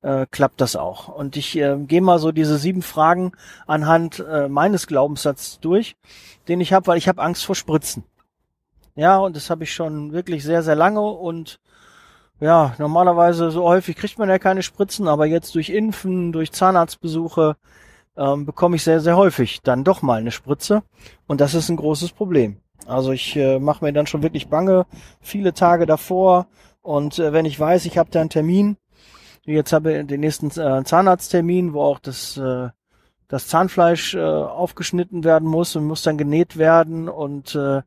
äh, 0.01 0.25
klappt 0.31 0.61
das 0.61 0.77
auch. 0.77 1.09
Und 1.09 1.37
ich 1.37 1.59
äh, 1.59 1.77
gehe 1.77 2.01
mal 2.01 2.21
so 2.21 2.31
diese 2.31 2.57
sieben 2.57 2.83
Fragen 2.83 3.33
anhand 3.67 4.21
äh, 4.21 4.49
meines 4.49 4.87
Glaubenssatzes 4.87 5.59
durch, 5.59 5.97
den 6.47 6.61
ich 6.61 6.73
habe, 6.73 6.87
weil 6.87 6.99
ich 6.99 7.09
habe 7.09 7.21
Angst 7.21 7.45
vor 7.45 7.57
Spritzen. 7.57 8.05
Ja, 8.95 9.19
und 9.19 9.35
das 9.35 9.51
habe 9.51 9.65
ich 9.65 9.75
schon 9.75 10.13
wirklich 10.13 10.45
sehr, 10.45 10.63
sehr 10.63 10.77
lange 10.77 11.01
und 11.01 11.59
ja, 12.39 12.77
normalerweise 12.79 13.51
so 13.51 13.65
häufig 13.65 13.97
kriegt 13.97 14.21
man 14.21 14.29
ja 14.29 14.39
keine 14.39 14.63
Spritzen, 14.63 15.09
aber 15.09 15.27
jetzt 15.27 15.57
durch 15.57 15.71
Impfen, 15.71 16.31
durch 16.31 16.53
Zahnarztbesuche 16.53 17.57
ähm, 18.17 18.47
bekomme 18.47 18.77
ich 18.77 18.85
sehr, 18.85 19.01
sehr 19.01 19.17
häufig 19.17 19.63
dann 19.63 19.83
doch 19.83 20.01
mal 20.01 20.21
eine 20.21 20.31
Spritze 20.31 20.85
und 21.27 21.41
das 21.41 21.55
ist 21.55 21.71
ein 21.71 21.77
großes 21.77 22.13
Problem. 22.13 22.61
Also 22.87 23.11
ich 23.11 23.37
äh, 23.37 23.59
mache 23.59 23.85
mir 23.85 23.93
dann 23.93 24.07
schon 24.07 24.23
wirklich 24.23 24.49
bange, 24.49 24.87
viele 25.21 25.53
Tage 25.53 25.85
davor. 25.85 26.47
Und 26.89 27.19
äh, 27.19 27.35
wenn 27.35 27.45
ich 27.45 27.61
weiß, 27.61 27.85
ich 27.85 27.99
habe 27.99 28.11
da 28.11 28.23
einen 28.23 28.31
Termin, 28.31 28.79
jetzt 29.45 29.75
habe 29.75 29.93
ich 29.93 30.07
den 30.07 30.21
nächsten 30.21 30.47
äh, 30.59 30.85
Zahnarzttermin, 30.85 31.75
wo 31.75 31.83
auch 31.83 31.99
das, 31.99 32.39
äh, 32.39 32.71
das 33.29 33.47
Zahnfleisch 33.47 34.15
äh, 34.15 34.23
aufgeschnitten 34.23 35.23
werden 35.23 35.47
muss 35.47 35.77
und 35.77 35.85
muss 35.85 36.03
dann 36.03 36.17
genäht 36.17 36.57
werden. 36.57 37.11
Und 37.11 37.55
äh, 37.55 37.83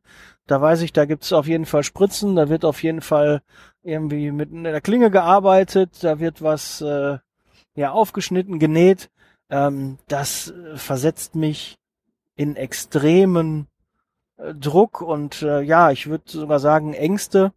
da 0.46 0.62
weiß 0.62 0.82
ich, 0.82 0.92
da 0.92 1.04
gibt's 1.04 1.32
auf 1.32 1.48
jeden 1.48 1.66
Fall 1.66 1.82
Spritzen, 1.82 2.36
da 2.36 2.48
wird 2.48 2.64
auf 2.64 2.80
jeden 2.84 3.00
Fall 3.00 3.42
irgendwie 3.82 4.30
mit 4.30 4.52
einer 4.52 4.80
Klinge 4.80 5.10
gearbeitet, 5.10 6.04
da 6.04 6.20
wird 6.20 6.40
was 6.40 6.80
äh, 6.80 7.18
ja 7.74 7.90
aufgeschnitten, 7.90 8.60
genäht. 8.60 9.10
Ähm, 9.50 9.98
das 10.06 10.52
äh, 10.52 10.76
versetzt 10.76 11.34
mich 11.34 11.76
in 12.36 12.54
extremen 12.54 13.66
äh, 14.36 14.54
Druck 14.54 15.02
und 15.02 15.42
äh, 15.42 15.60
ja, 15.60 15.90
ich 15.90 16.08
würde 16.08 16.22
sogar 16.28 16.60
sagen 16.60 16.94
Ängste, 16.94 17.52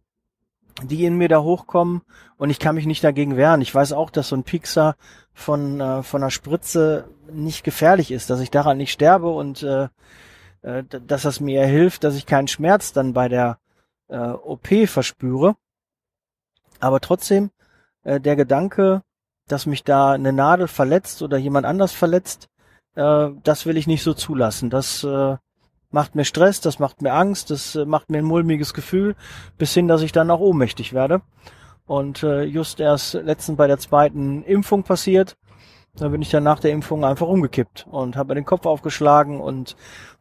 die 0.82 1.04
in 1.04 1.16
mir 1.16 1.28
da 1.28 1.40
hochkommen 1.42 2.02
und 2.36 2.50
ich 2.50 2.58
kann 2.58 2.74
mich 2.74 2.86
nicht 2.86 3.02
dagegen 3.02 3.36
wehren. 3.36 3.60
Ich 3.60 3.74
weiß 3.74 3.92
auch, 3.92 4.10
dass 4.10 4.28
so 4.28 4.36
ein 4.36 4.44
Pixar 4.44 4.96
von 5.32 5.80
äh, 5.80 6.02
von 6.02 6.22
einer 6.22 6.30
Spritze 6.30 7.08
nicht 7.32 7.64
gefährlich 7.64 8.10
ist, 8.10 8.30
dass 8.30 8.40
ich 8.40 8.50
daran 8.50 8.76
nicht 8.76 8.92
sterbe 8.92 9.30
und 9.30 9.62
äh, 9.62 9.88
äh, 10.62 10.84
dass 10.84 11.22
das 11.22 11.40
mir 11.40 11.64
hilft, 11.66 12.04
dass 12.04 12.16
ich 12.16 12.26
keinen 12.26 12.48
Schmerz 12.48 12.92
dann 12.92 13.12
bei 13.12 13.28
der 13.28 13.58
äh, 14.08 14.16
OP 14.16 14.68
verspüre. 14.86 15.56
Aber 16.80 17.00
trotzdem 17.00 17.50
äh, 18.04 18.20
der 18.20 18.36
Gedanke, 18.36 19.02
dass 19.48 19.66
mich 19.66 19.84
da 19.84 20.12
eine 20.12 20.32
Nadel 20.32 20.68
verletzt 20.68 21.22
oder 21.22 21.38
jemand 21.38 21.66
anders 21.66 21.92
verletzt, 21.92 22.48
äh, 22.96 23.30
das 23.42 23.66
will 23.66 23.76
ich 23.76 23.86
nicht 23.86 24.02
so 24.02 24.14
zulassen. 24.14 24.70
Das 24.70 25.04
äh, 25.04 25.36
macht 25.96 26.14
mir 26.14 26.26
Stress, 26.26 26.60
das 26.60 26.78
macht 26.78 27.00
mir 27.00 27.14
Angst, 27.14 27.50
das 27.50 27.74
äh, 27.74 27.86
macht 27.86 28.10
mir 28.10 28.18
ein 28.18 28.24
mulmiges 28.26 28.74
Gefühl, 28.74 29.16
bis 29.56 29.72
hin, 29.72 29.88
dass 29.88 30.02
ich 30.02 30.12
dann 30.12 30.30
auch 30.30 30.40
ohnmächtig 30.40 30.92
werde. 30.92 31.22
Und 31.86 32.22
äh, 32.22 32.42
just 32.42 32.80
erst 32.80 33.14
letztens 33.14 33.56
bei 33.56 33.66
der 33.66 33.78
zweiten 33.78 34.42
Impfung 34.42 34.82
passiert, 34.82 35.38
da 35.96 36.08
bin 36.08 36.20
ich 36.20 36.28
dann 36.28 36.44
nach 36.44 36.60
der 36.60 36.72
Impfung 36.72 37.02
einfach 37.02 37.26
umgekippt 37.26 37.86
und 37.90 38.14
habe 38.14 38.28
mir 38.28 38.34
den 38.34 38.44
Kopf 38.44 38.66
aufgeschlagen 38.66 39.40
und 39.40 39.74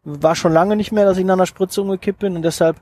war 0.06 0.38
schon 0.38 0.54
lange 0.54 0.78
nicht 0.78 0.94
mehr, 0.94 1.04
dass 1.04 1.18
ich 1.18 1.26
nach 1.26 1.34
einer 1.34 1.46
Spritze 1.46 1.82
umgekippt 1.82 2.20
bin. 2.20 2.38
Und 2.38 2.44
deshalb 2.44 2.78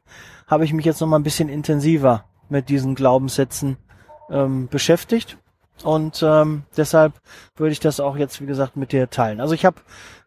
habe 0.45 0.63
ich 0.63 0.71
mich 0.71 0.85
jetzt 0.85 1.01
noch 1.01 1.07
mal 1.07 1.17
ein 1.17 1.23
bisschen 1.23 1.49
intensiver 1.49 2.25
mit 2.47 2.69
diesen 2.69 2.93
Glaubenssätzen 2.93 3.77
ähm, 4.29 4.67
beschäftigt 4.67 5.39
und 5.81 6.23
ähm, 6.23 6.63
deshalb 6.77 7.13
würde 7.55 7.73
ich 7.73 7.79
das 7.79 7.99
auch 7.99 8.15
jetzt, 8.15 8.39
wie 8.41 8.45
gesagt, 8.45 8.77
mit 8.77 8.91
dir 8.91 9.09
teilen. 9.09 9.41
Also 9.41 9.53
ich 9.53 9.65
habe 9.65 9.77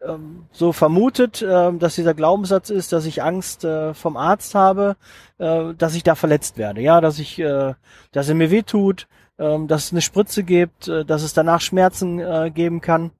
ähm, 0.07 0.47
so 0.53 0.73
vermutet, 0.73 1.41
äh, 1.41 1.73
dass 1.73 1.95
dieser 1.95 2.15
Glaubenssatz 2.15 2.69
ist, 2.69 2.93
dass 2.93 3.07
ich 3.07 3.23
Angst 3.23 3.65
äh, 3.65 3.95
vom 3.95 4.17
Arzt 4.17 4.55
habe, 4.55 4.97
äh, 5.39 5.73
dass 5.75 5.95
ich 5.95 6.03
da 6.03 6.15
verletzt 6.15 6.59
werde. 6.59 6.81
Ja, 6.83 7.01
dass 7.01 7.19
ich, 7.19 7.39
äh, 7.39 7.75
dass 8.13 8.29
er 8.29 8.35
mir 8.35 8.51
wehtut, 8.51 9.07
äh, 9.39 9.59
dass 9.67 9.85
es 9.85 9.93
eine 9.93 10.03
Spritze 10.03 10.43
gibt, 10.43 10.89
äh, 10.89 11.05
dass 11.05 11.23
es 11.23 11.33
danach 11.33 11.61
Schmerzen 11.61 12.19
äh, 12.19 12.51
geben 12.53 12.81
kann. 12.81 13.13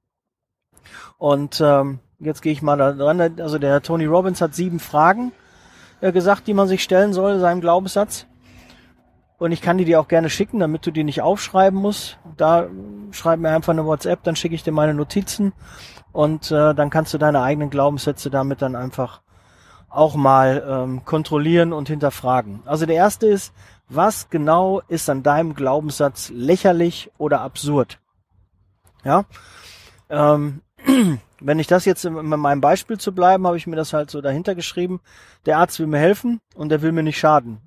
Und 1.17 1.59
ähm, 1.61 1.99
jetzt 2.19 2.41
gehe 2.41 2.51
ich 2.51 2.61
mal 2.61 2.77
da 2.77 2.91
dran. 2.91 3.39
Also 3.39 3.57
der 3.57 3.81
Tony 3.81 4.05
Robbins 4.05 4.41
hat 4.41 4.53
sieben 4.53 4.79
Fragen 4.79 5.31
äh, 6.01 6.11
gesagt, 6.11 6.47
die 6.47 6.53
man 6.53 6.67
sich 6.67 6.83
stellen 6.83 7.13
soll, 7.13 7.39
seinem 7.39 7.61
Glaubenssatz. 7.61 8.27
Und 9.39 9.51
ich 9.51 9.61
kann 9.61 9.77
die 9.77 9.85
dir 9.85 9.99
auch 9.99 10.07
gerne 10.07 10.29
schicken, 10.29 10.59
damit 10.59 10.85
du 10.85 10.91
die 10.91 11.03
nicht 11.03 11.21
aufschreiben 11.21 11.79
musst. 11.79 12.17
Da 12.37 12.67
schreib 13.11 13.39
mir 13.39 13.49
einfach 13.49 13.73
eine 13.73 13.85
WhatsApp, 13.85 14.23
dann 14.23 14.35
schicke 14.35 14.55
ich 14.55 14.63
dir 14.63 14.71
meine 14.71 14.95
Notizen 14.95 15.53
und 16.11 16.51
äh, 16.51 16.73
dann 16.73 16.89
kannst 16.89 17.13
du 17.13 17.17
deine 17.17 17.41
eigenen 17.41 17.69
Glaubenssätze 17.69 18.31
damit 18.31 18.61
dann 18.61 18.75
einfach 18.75 19.21
auch 19.89 20.15
mal 20.15 20.65
ähm, 20.67 21.05
kontrollieren 21.05 21.73
und 21.73 21.87
hinterfragen. 21.87 22.61
Also 22.65 22.85
der 22.85 22.95
erste 22.95 23.27
ist, 23.27 23.53
was 23.89 24.29
genau 24.29 24.81
ist 24.87 25.09
an 25.09 25.23
deinem 25.23 25.53
Glaubenssatz 25.53 26.29
lächerlich 26.29 27.11
oder 27.17 27.41
absurd? 27.41 27.99
Ja, 29.03 29.25
ähm, 30.09 30.61
wenn 31.39 31.59
ich 31.59 31.67
das 31.67 31.85
jetzt 31.85 32.03
in 32.03 32.13
meinem 32.13 32.61
Beispiel 32.61 32.97
zu 32.97 33.13
bleiben, 33.13 33.47
habe 33.47 33.57
ich 33.57 33.67
mir 33.67 33.75
das 33.75 33.93
halt 33.93 34.09
so 34.09 34.21
dahinter 34.21 34.55
geschrieben. 34.55 34.99
Der 35.45 35.59
Arzt 35.59 35.79
will 35.79 35.87
mir 35.87 35.99
helfen 35.99 36.41
und 36.55 36.69
der 36.69 36.81
will 36.81 36.91
mir 36.91 37.03
nicht 37.03 37.19
schaden. 37.19 37.61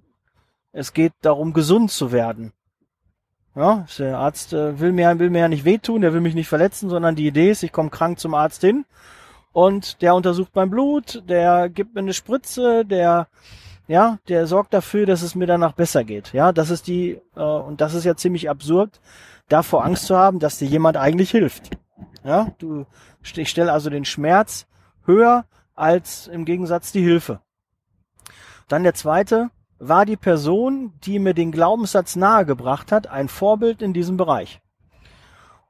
Es 0.72 0.92
geht 0.92 1.12
darum, 1.22 1.52
gesund 1.52 1.90
zu 1.90 2.12
werden. 2.12 2.52
Ja, 3.56 3.86
der 3.98 4.18
Arzt 4.18 4.52
äh, 4.52 4.78
will 4.78 4.92
mir, 4.92 5.18
will 5.18 5.30
mir 5.30 5.40
ja 5.40 5.48
nicht 5.48 5.64
wehtun, 5.64 6.02
der 6.02 6.12
will 6.12 6.20
mich 6.20 6.34
nicht 6.34 6.48
verletzen, 6.48 6.88
sondern 6.88 7.16
die 7.16 7.26
Idee 7.26 7.50
ist, 7.50 7.64
ich 7.64 7.72
komme 7.72 7.90
krank 7.90 8.20
zum 8.20 8.34
Arzt 8.34 8.60
hin 8.60 8.84
und 9.52 10.02
der 10.02 10.14
untersucht 10.14 10.52
mein 10.54 10.70
Blut, 10.70 11.24
der 11.28 11.68
gibt 11.68 11.94
mir 11.94 12.00
eine 12.00 12.14
Spritze, 12.14 12.84
der 12.84 13.26
ja, 13.88 14.18
der 14.28 14.46
sorgt 14.46 14.72
dafür, 14.72 15.04
dass 15.04 15.22
es 15.22 15.34
mir 15.34 15.48
danach 15.48 15.72
besser 15.72 16.04
geht. 16.04 16.32
Ja, 16.32 16.52
das 16.52 16.70
ist 16.70 16.86
die 16.86 17.20
äh, 17.34 17.40
und 17.42 17.80
das 17.80 17.94
ist 17.94 18.04
ja 18.04 18.14
ziemlich 18.14 18.48
absurd, 18.48 19.00
davor 19.48 19.84
Angst 19.84 20.06
zu 20.06 20.16
haben, 20.16 20.38
dass 20.38 20.58
dir 20.58 20.68
jemand 20.68 20.96
eigentlich 20.96 21.32
hilft. 21.32 21.70
Ja, 22.22 22.52
du 22.58 22.86
ich 23.34 23.50
stelle 23.50 23.72
also 23.72 23.90
den 23.90 24.04
Schmerz 24.04 24.68
höher 25.06 25.44
als 25.74 26.28
im 26.28 26.44
Gegensatz 26.44 26.92
die 26.92 27.02
Hilfe. 27.02 27.40
Dann 28.68 28.84
der 28.84 28.94
zweite, 28.94 29.50
war 29.80 30.04
die 30.04 30.16
Person, 30.16 30.92
die 31.04 31.18
mir 31.18 31.32
den 31.32 31.50
Glaubenssatz 31.50 32.14
nahegebracht 32.14 32.92
hat, 32.92 33.06
ein 33.06 33.28
Vorbild 33.28 33.80
in 33.80 33.94
diesem 33.94 34.18
Bereich. 34.18 34.60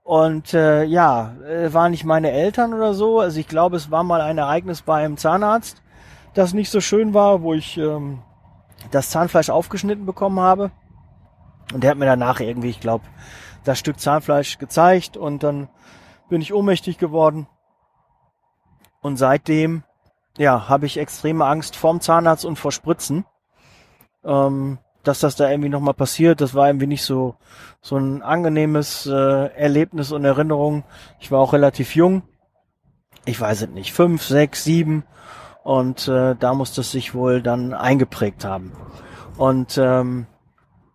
Und 0.02 0.52
äh, 0.52 0.82
ja, 0.82 1.36
äh, 1.46 1.72
waren 1.72 1.92
nicht 1.92 2.04
meine 2.04 2.32
Eltern 2.32 2.74
oder 2.74 2.92
so. 2.92 3.20
Also 3.20 3.38
ich 3.38 3.46
glaube, 3.46 3.76
es 3.76 3.92
war 3.92 4.02
mal 4.02 4.20
ein 4.20 4.38
Ereignis 4.38 4.82
bei 4.82 5.04
einem 5.04 5.16
Zahnarzt, 5.16 5.80
das 6.34 6.52
nicht 6.52 6.70
so 6.70 6.80
schön 6.80 7.14
war, 7.14 7.42
wo 7.42 7.54
ich 7.54 7.78
ähm, 7.78 8.20
das 8.90 9.10
Zahnfleisch 9.10 9.48
aufgeschnitten 9.48 10.06
bekommen 10.06 10.40
habe. 10.40 10.72
Und 11.72 11.84
der 11.84 11.92
hat 11.92 11.98
mir 11.98 12.06
danach 12.06 12.40
irgendwie, 12.40 12.70
ich 12.70 12.80
glaube, 12.80 13.04
das 13.62 13.78
Stück 13.78 14.00
Zahnfleisch 14.00 14.58
gezeigt 14.58 15.16
und 15.16 15.44
dann 15.44 15.68
bin 16.28 16.40
ich 16.40 16.52
ohnmächtig 16.52 16.98
geworden. 16.98 17.46
Und 19.02 19.18
seitdem, 19.18 19.84
ja, 20.36 20.68
habe 20.68 20.86
ich 20.86 20.98
extreme 20.98 21.44
Angst 21.44 21.76
vorm 21.76 22.00
Zahnarzt 22.00 22.44
und 22.44 22.58
vor 22.58 22.72
Spritzen 22.72 23.24
ähm, 24.24 24.78
dass 25.02 25.20
das 25.20 25.36
da 25.36 25.50
irgendwie 25.50 25.68
nochmal 25.68 25.94
passiert. 25.94 26.40
Das 26.40 26.54
war 26.54 26.68
irgendwie 26.68 26.86
nicht 26.86 27.04
so, 27.04 27.36
so 27.80 27.96
ein 27.96 28.22
angenehmes 28.22 29.06
äh, 29.06 29.46
Erlebnis 29.54 30.12
und 30.12 30.24
Erinnerung. 30.24 30.84
Ich 31.18 31.30
war 31.30 31.40
auch 31.40 31.52
relativ 31.52 31.94
jung. 31.94 32.22
Ich 33.24 33.40
weiß 33.40 33.62
es 33.62 33.68
nicht, 33.68 33.92
fünf, 33.92 34.22
sechs, 34.22 34.64
sieben. 34.64 35.04
Und 35.62 36.08
äh, 36.08 36.34
da 36.36 36.54
muss 36.54 36.74
das 36.74 36.90
sich 36.90 37.14
wohl 37.14 37.42
dann 37.42 37.74
eingeprägt 37.74 38.44
haben. 38.44 38.72
Und 39.36 39.78
ähm, 39.78 40.26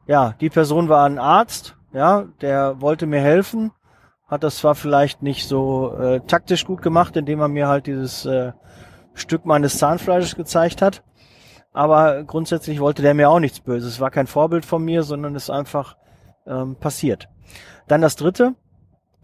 ja, 0.08 0.36
die 0.40 0.50
Person 0.50 0.90
war 0.90 1.06
ein 1.06 1.20
Arzt, 1.20 1.76
ja, 1.94 2.26
der 2.42 2.82
wollte 2.82 3.06
mir 3.08 3.22
helfen, 3.22 3.72
hat 4.28 4.44
das 4.44 4.58
zwar 4.58 4.76
vielleicht 4.76 5.22
nicht 5.24 5.48
so 5.48 5.96
äh, 5.98 6.20
taktisch 6.22 6.66
gut 6.66 6.82
gemacht, 6.82 7.16
indem 7.16 7.40
er 7.40 7.48
mir 7.48 7.68
halt 7.68 7.88
dieses 7.88 8.26
äh, 8.26 8.54
Stück 9.14 9.46
meines 9.46 9.78
Zahnfleisches 9.78 10.36
gezeigt 10.36 10.82
hat, 10.82 11.04
aber 11.76 12.24
grundsätzlich 12.24 12.80
wollte 12.80 13.02
der 13.02 13.14
mir 13.14 13.30
auch 13.30 13.42
nichts 13.42 13.60
Böses. 13.60 13.94
Es 13.94 14.00
war 14.00 14.10
kein 14.10 14.28
Vorbild 14.28 14.66
von 14.66 14.84
mir, 14.84 15.04
sondern 15.04 15.36
es 15.36 15.44
ist 15.44 15.50
einfach 15.50 15.98
ähm, 16.48 16.78
passiert. 16.78 17.28
Dann 17.88 18.02
das 18.02 18.16
dritte. 18.16 18.56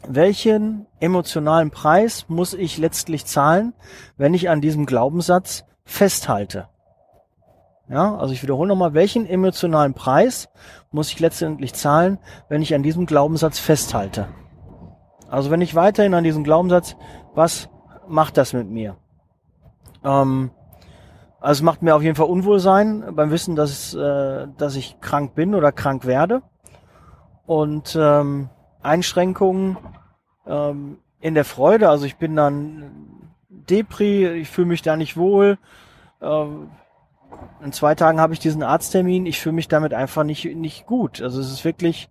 Welchen 0.06 0.86
emotionalen 1.00 1.72
Preis 1.72 2.26
muss 2.28 2.54
ich 2.54 2.78
letztlich 2.78 3.26
zahlen, 3.26 3.74
wenn 4.18 4.34
ich 4.34 4.50
an 4.50 4.60
diesem 4.60 4.86
Glaubenssatz 4.86 5.64
festhalte? 5.86 6.68
Ja, 7.88 8.18
also 8.18 8.34
ich 8.34 8.44
wiederhole 8.44 8.68
nochmal, 8.68 8.94
welchen 8.94 9.26
emotionalen 9.26 9.94
Preis 9.94 10.50
muss 10.92 11.10
ich 11.10 11.22
letztendlich 11.22 11.74
zahlen, 11.74 12.20
wenn 12.50 12.62
ich 12.62 12.76
an 12.76 12.84
diesem 12.84 13.06
Glaubenssatz 13.06 13.60
festhalte? 13.60 14.28
Also 15.30 15.52
wenn 15.52 15.62
ich 15.62 15.74
weiterhin 15.74 16.16
an 16.16 16.26
diesem 16.26 16.44
Glaubenssatz, 16.44 16.98
was 17.34 17.70
macht 18.10 18.36
das 18.36 18.52
mit 18.52 18.68
mir? 18.68 18.98
Ähm, 20.04 20.52
also 21.42 21.60
es 21.60 21.64
macht 21.64 21.82
mir 21.82 21.96
auf 21.96 22.04
jeden 22.04 22.16
Fall 22.16 22.28
Unwohlsein 22.28 23.16
beim 23.16 23.32
Wissen, 23.32 23.56
dass, 23.56 23.96
äh, 23.96 24.48
dass 24.58 24.76
ich 24.76 25.02
krank 25.02 25.34
bin 25.34 25.56
oder 25.56 25.72
krank 25.72 26.06
werde. 26.06 26.44
Und 27.48 27.98
ähm, 28.00 28.50
Einschränkungen 28.84 29.78
ähm, 30.46 31.00
in 31.20 31.34
der 31.34 31.44
Freude. 31.44 31.90
Also 31.90 32.06
ich 32.06 32.18
bin 32.18 32.36
dann 32.36 32.92
Depri, 33.50 34.28
ich 34.28 34.50
fühle 34.50 34.68
mich 34.68 34.84
da 34.84 34.96
nicht 34.96 35.18
wohl. 35.18 35.58
Ähm, 36.22 36.70
in 37.64 37.72
zwei 37.72 37.96
Tagen 37.96 38.22
habe 38.22 38.34
ich 38.34 38.40
diesen 38.40 38.62
Arzttermin. 38.62 39.26
Ich 39.26 39.40
fühle 39.40 39.56
mich 39.56 39.68
damit 39.68 39.96
einfach 39.96 40.24
nicht, 40.24 40.46
nicht 40.56 40.86
gut. 40.86 41.24
Also 41.24 41.42
es 41.42 41.52
ist 41.52 41.66
wirklich 41.66 42.08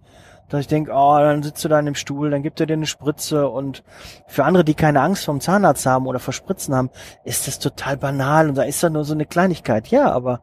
dass 0.51 0.61
ich 0.61 0.67
denke, 0.67 0.93
oh, 0.95 1.17
dann 1.19 1.43
sitzt 1.43 1.65
du 1.65 1.69
da 1.69 1.79
in 1.79 1.87
dem 1.87 1.95
Stuhl, 1.95 2.31
dann 2.31 2.43
gibt 2.43 2.61
er 2.61 2.67
dir 2.67 2.75
eine 2.75 2.87
Spritze 2.87 3.49
und 3.49 3.83
für 4.27 4.45
andere, 4.45 4.65
die 4.65 4.75
keine 4.75 5.01
Angst 5.01 5.25
vom 5.25 5.41
Zahnarzt 5.41 5.87
haben 5.87 6.07
oder 6.07 6.19
vor 6.19 6.35
Spritzen 6.35 6.75
haben, 6.75 6.91
ist 7.25 7.47
das 7.47 7.59
total 7.59 7.97
banal 7.97 8.49
und 8.49 8.57
da 8.57 8.63
ist 8.63 8.83
da 8.83 8.91
nur 8.91 9.05
so 9.05 9.15
eine 9.15 9.27
Kleinigkeit. 9.27 9.89
Ja, 9.89 10.11
aber 10.13 10.43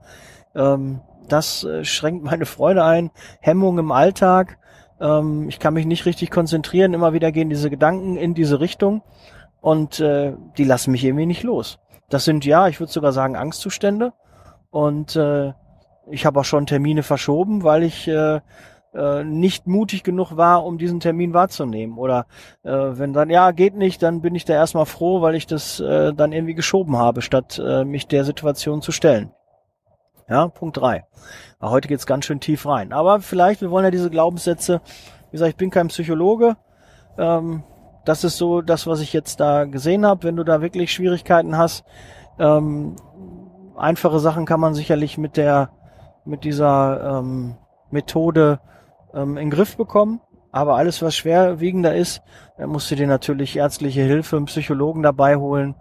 ähm, 0.56 1.02
das 1.28 1.64
äh, 1.64 1.84
schränkt 1.84 2.24
meine 2.24 2.46
Freude 2.46 2.84
ein, 2.84 3.12
Hemmung 3.42 3.78
im 3.78 3.92
Alltag, 3.92 4.58
ähm, 5.00 5.48
ich 5.50 5.60
kann 5.60 5.74
mich 5.74 5.86
nicht 5.86 6.06
richtig 6.06 6.32
konzentrieren, 6.32 6.94
immer 6.94 7.14
wieder 7.14 7.32
gehen 7.32 7.50
diese 7.50 7.70
Gedanken 7.70 8.18
in 8.18 8.34
diese 8.34 8.60
Richtung 8.60 9.04
und 9.62 10.00
äh, 10.00 10.34
die 10.58 10.64
lassen 10.64 10.92
mich 10.92 11.04
irgendwie 11.04 11.26
nicht 11.26 11.44
los. 11.44 11.80
Das 12.10 12.24
sind 12.24 12.46
ja, 12.46 12.68
ich 12.68 12.80
würde 12.80 12.92
sogar 12.92 13.12
sagen, 13.12 13.36
Angstzustände 13.36 14.14
Und 14.70 15.16
äh, 15.16 15.54
ich 16.10 16.26
habe 16.26 16.40
auch 16.40 16.46
schon 16.46 16.66
Termine 16.66 17.04
verschoben, 17.04 17.64
weil 17.64 17.84
ich 17.84 18.08
äh, 18.08 18.40
äh, 18.98 19.24
nicht 19.24 19.68
mutig 19.68 20.04
genug 20.04 20.36
war, 20.36 20.66
um 20.66 20.77
diesen 20.77 21.00
Termin 21.00 21.34
wahrzunehmen. 21.34 21.98
Oder 21.98 22.25
äh, 22.63 22.72
wenn 22.72 23.13
dann, 23.13 23.30
ja, 23.30 23.51
geht 23.51 23.75
nicht, 23.75 24.01
dann 24.01 24.22
bin 24.22 24.36
ich 24.36 24.46
da 24.46 24.54
erstmal 24.54 24.86
froh, 24.86 25.22
weil 25.22 25.36
ich 25.36 25.48
das 25.48 25.80
äh, 25.80 26.13
dann 26.13 26.32
irgendwie 26.32 26.56
geschoben 26.56 26.98
habe, 26.98 27.22
statt 27.22 27.62
äh, 27.63 27.86
mich 27.86 28.08
der 28.08 28.25
Situation 28.25 28.82
zu 28.82 28.92
stellen. 28.92 29.32
Ja, 30.30 30.48
Punkt 30.50 30.77
drei. 30.77 31.06
Heute 31.62 31.88
geht's 31.88 32.06
ganz 32.06 32.25
schön 32.25 32.42
tief 32.42 32.66
rein. 32.66 32.92
Aber 32.92 33.22
vielleicht, 33.22 33.62
wir 33.62 33.72
wollen 33.72 33.86
ja 33.86 33.92
diese 33.92 34.10
Glaubenssätze, 34.10 34.82
wie 35.30 35.32
gesagt, 35.32 35.51
ich 35.51 35.58
bin 35.58 35.70
kein 35.70 35.88
Psychologe. 35.88 36.58
Ähm, 37.18 37.63
das 38.04 38.24
ist 38.24 38.38
so 38.38 38.62
das, 38.62 38.88
was 38.88 39.00
ich 39.00 39.13
jetzt 39.13 39.39
da 39.39 39.66
gesehen 39.66 40.06
habe. 40.06 40.24
Wenn 40.24 40.36
du 40.36 40.44
da 40.44 40.62
wirklich 40.62 40.92
Schwierigkeiten 40.92 41.58
hast, 41.58 41.86
ähm, 42.39 42.96
einfache 43.77 44.20
Sachen 44.20 44.46
kann 44.46 44.60
man 44.60 44.74
sicherlich 44.74 45.18
mit 45.18 45.38
der 45.38 45.70
mit 46.25 46.44
dieser 46.44 47.20
ähm, 47.20 47.56
Methode 47.89 48.60
ähm, 49.18 49.38
in 49.38 49.50
den 49.50 49.50
Griff 49.50 49.76
bekommen. 49.76 50.22
Aber 50.52 50.76
alles, 50.76 51.02
was 51.02 51.16
schwerwiegender 51.16 51.94
ist, 51.96 52.22
musst 52.58 52.90
du 52.90 52.96
dir 52.96 53.08
natürlich 53.08 53.58
ärztliche 53.58 54.02
Hilfe, 54.02 54.38
einen 54.38 54.46
Psychologen 54.46 55.04
dabei 55.04 55.36
holen. 55.36 55.76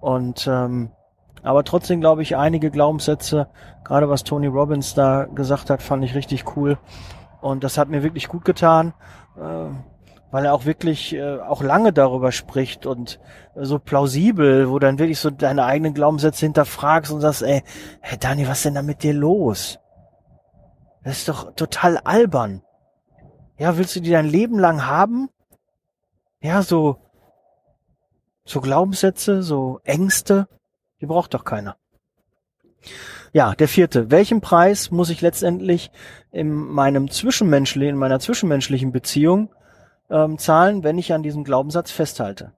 Und 0.00 0.46
ähm, 0.46 0.90
aber 1.42 1.64
trotzdem 1.64 2.00
glaube 2.00 2.22
ich, 2.22 2.36
einige 2.36 2.70
Glaubenssätze, 2.70 3.48
gerade 3.84 4.08
was 4.08 4.24
Tony 4.24 4.46
Robbins 4.46 4.94
da 4.94 5.24
gesagt 5.24 5.70
hat, 5.70 5.82
fand 5.82 6.04
ich 6.04 6.14
richtig 6.14 6.56
cool. 6.56 6.78
Und 7.40 7.64
das 7.64 7.78
hat 7.78 7.88
mir 7.88 8.04
wirklich 8.04 8.28
gut 8.28 8.44
getan, 8.44 8.94
äh, 9.36 9.74
weil 10.30 10.44
er 10.44 10.54
auch 10.54 10.64
wirklich 10.64 11.14
äh, 11.14 11.40
auch 11.40 11.62
lange 11.62 11.92
darüber 11.92 12.30
spricht 12.30 12.86
und 12.86 13.18
äh, 13.56 13.64
so 13.64 13.80
plausibel, 13.80 14.70
wo 14.70 14.78
dann 14.78 15.00
wirklich 15.00 15.18
so 15.18 15.30
deine 15.30 15.64
eigenen 15.64 15.94
Glaubenssätze 15.94 16.46
hinterfragst 16.46 17.10
und 17.10 17.20
sagst, 17.20 17.42
ey, 17.42 17.64
hey 18.00 18.18
Dani, 18.18 18.46
was 18.46 18.58
ist 18.58 18.66
denn 18.66 18.76
da 18.76 18.82
mit 18.82 19.02
dir 19.02 19.12
los? 19.12 19.80
Das 21.02 21.18
ist 21.18 21.28
doch 21.28 21.54
total 21.56 21.98
albern. 21.98 22.62
Ja, 23.58 23.76
willst 23.76 23.96
du 23.96 24.00
die 24.00 24.10
dein 24.10 24.26
Leben 24.26 24.58
lang 24.58 24.86
haben? 24.86 25.28
Ja, 26.40 26.62
so, 26.62 26.98
so 28.44 28.60
Glaubenssätze, 28.60 29.42
so 29.42 29.80
Ängste, 29.84 30.48
die 31.00 31.06
braucht 31.06 31.34
doch 31.34 31.44
keiner. 31.44 31.76
Ja, 33.32 33.54
der 33.54 33.68
vierte. 33.68 34.10
Welchen 34.10 34.40
Preis 34.40 34.90
muss 34.90 35.08
ich 35.08 35.20
letztendlich 35.20 35.90
in 36.32 36.52
meinem 36.52 37.10
zwischenmenschlichen, 37.10 37.94
in 37.94 37.98
meiner 37.98 38.20
zwischenmenschlichen 38.20 38.92
Beziehung 38.92 39.54
ähm, 40.10 40.38
zahlen, 40.38 40.84
wenn 40.84 40.98
ich 40.98 41.12
an 41.12 41.22
diesem 41.22 41.44
Glaubenssatz 41.44 41.90
festhalte? 41.90 42.52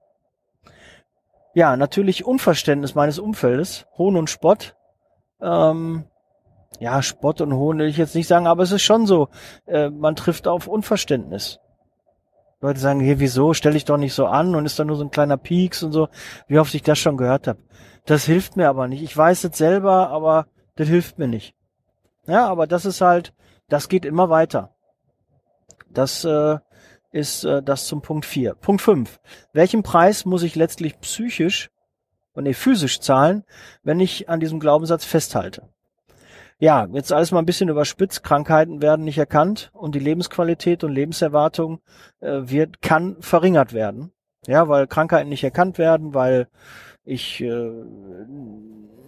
Ja, 1.53 1.77
natürlich 1.77 2.25
Unverständnis 2.25 2.95
meines 2.95 3.19
Umfeldes, 3.19 3.85
Hohn 3.97 4.17
und 4.17 4.29
Spott, 4.29 4.75
ähm, 5.41 6.05
ja, 6.79 7.01
Spott 7.01 7.41
und 7.41 7.53
Hohn 7.53 7.79
will 7.79 7.87
ich 7.87 7.97
jetzt 7.97 8.15
nicht 8.15 8.27
sagen, 8.27 8.47
aber 8.47 8.63
es 8.63 8.71
ist 8.71 8.83
schon 8.83 9.05
so, 9.07 9.29
äh, 9.65 9.89
man 9.89 10.15
trifft 10.15 10.47
auf 10.47 10.67
Unverständnis. 10.67 11.59
Leute 12.61 12.79
sagen, 12.79 12.99
hier, 12.99 13.19
wieso, 13.19 13.53
stell 13.53 13.75
ich 13.75 13.85
doch 13.85 13.97
nicht 13.97 14.13
so 14.13 14.25
an 14.25 14.55
und 14.55 14.65
ist 14.65 14.79
da 14.79 14.85
nur 14.85 14.95
so 14.95 15.03
ein 15.03 15.11
kleiner 15.11 15.37
Pieks 15.37 15.83
und 15.83 15.91
so, 15.91 16.07
wie 16.47 16.57
oft 16.57 16.73
ich 16.73 16.83
das 16.83 16.97
schon 16.97 17.17
gehört 17.17 17.47
habe. 17.47 17.59
Das 18.05 18.25
hilft 18.25 18.55
mir 18.55 18.69
aber 18.69 18.87
nicht. 18.87 19.03
Ich 19.03 19.15
weiß 19.15 19.43
es 19.43 19.57
selber, 19.57 20.09
aber 20.09 20.47
das 20.75 20.87
hilft 20.87 21.19
mir 21.19 21.27
nicht. 21.27 21.53
Ja, 22.27 22.47
aber 22.47 22.65
das 22.65 22.85
ist 22.85 23.01
halt, 23.01 23.33
das 23.69 23.89
geht 23.89 24.05
immer 24.05 24.29
weiter. 24.29 24.73
Das 25.89 26.23
äh, 26.23 26.57
ist 27.11 27.43
äh, 27.43 27.61
das 27.61 27.85
zum 27.85 28.01
Punkt 28.01 28.25
4. 28.25 28.55
Punkt 28.55 28.81
5. 28.81 29.19
Welchen 29.53 29.83
Preis 29.83 30.25
muss 30.25 30.43
ich 30.43 30.55
letztlich 30.55 30.99
psychisch 30.99 31.69
und 32.33 32.43
nee, 32.43 32.53
physisch 32.53 32.99
zahlen, 32.99 33.43
wenn 33.83 33.99
ich 33.99 34.27
an 34.29 34.39
diesem 34.39 34.59
Glaubenssatz 34.59 35.05
festhalte? 35.05 35.69
Ja, 36.57 36.87
jetzt 36.93 37.11
alles 37.11 37.31
mal 37.31 37.39
ein 37.39 37.45
bisschen 37.45 37.69
überspitzt. 37.69 38.23
Krankheiten 38.23 38.81
werden 38.81 39.03
nicht 39.03 39.17
erkannt 39.17 39.71
und 39.73 39.93
die 39.93 39.99
Lebensqualität 39.99 40.83
und 40.83 40.93
Lebenserwartung 40.93 41.81
äh, 42.21 42.41
wird, 42.43 42.81
kann 42.81 43.17
verringert 43.19 43.73
werden. 43.73 44.11
Ja, 44.47 44.69
weil 44.69 44.87
Krankheiten 44.87 45.29
nicht 45.29 45.43
erkannt 45.43 45.77
werden, 45.77 46.13
weil 46.13 46.47
ich 47.03 47.41
äh, 47.41 47.71